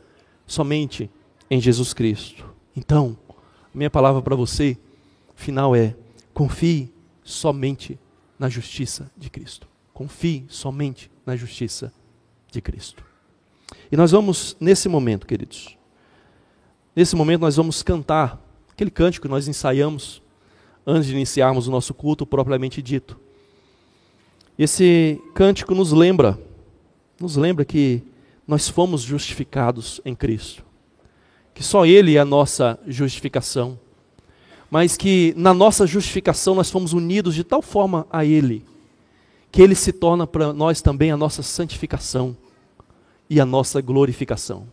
[0.45, 1.09] somente
[1.49, 2.45] em Jesus Cristo.
[2.75, 3.17] Então,
[3.73, 4.77] minha palavra para você,
[5.35, 5.95] final é:
[6.33, 6.91] confie
[7.23, 7.97] somente
[8.37, 9.67] na justiça de Cristo.
[9.93, 11.93] Confie somente na justiça
[12.51, 13.03] de Cristo.
[13.91, 15.77] E nós vamos, nesse momento, queridos,
[16.95, 18.39] nesse momento nós vamos cantar
[18.71, 20.21] aquele cântico que nós ensaiamos
[20.85, 23.19] antes de iniciarmos o nosso culto propriamente dito.
[24.57, 26.39] Esse cântico nos lembra,
[27.19, 28.03] nos lembra que
[28.47, 30.63] nós fomos justificados em Cristo.
[31.53, 33.79] Que só Ele é a nossa justificação.
[34.69, 38.65] Mas que na nossa justificação nós fomos unidos de tal forma a Ele,
[39.51, 42.37] que Ele se torna para nós também a nossa santificação
[43.29, 44.67] e a nossa glorificação.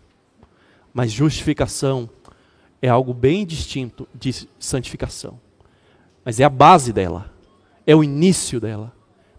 [0.95, 2.09] Mas justificação
[2.81, 5.41] é algo bem distinto de santificação.
[6.24, 7.33] Mas é a base dela,
[7.87, 8.93] é o início dela,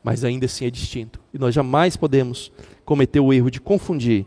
[0.04, 1.20] mas ainda assim é distinto.
[1.34, 2.52] E nós jamais podemos
[2.84, 4.26] cometer o erro de confundir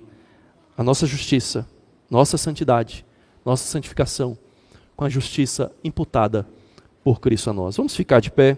[0.76, 1.66] a nossa justiça,
[2.10, 3.04] nossa santidade,
[3.44, 4.38] nossa santificação
[4.96, 6.46] com a justiça imputada
[7.02, 7.76] por Cristo a nós.
[7.76, 8.56] Vamos ficar de pé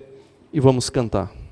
[0.53, 1.44] e vamos cantar.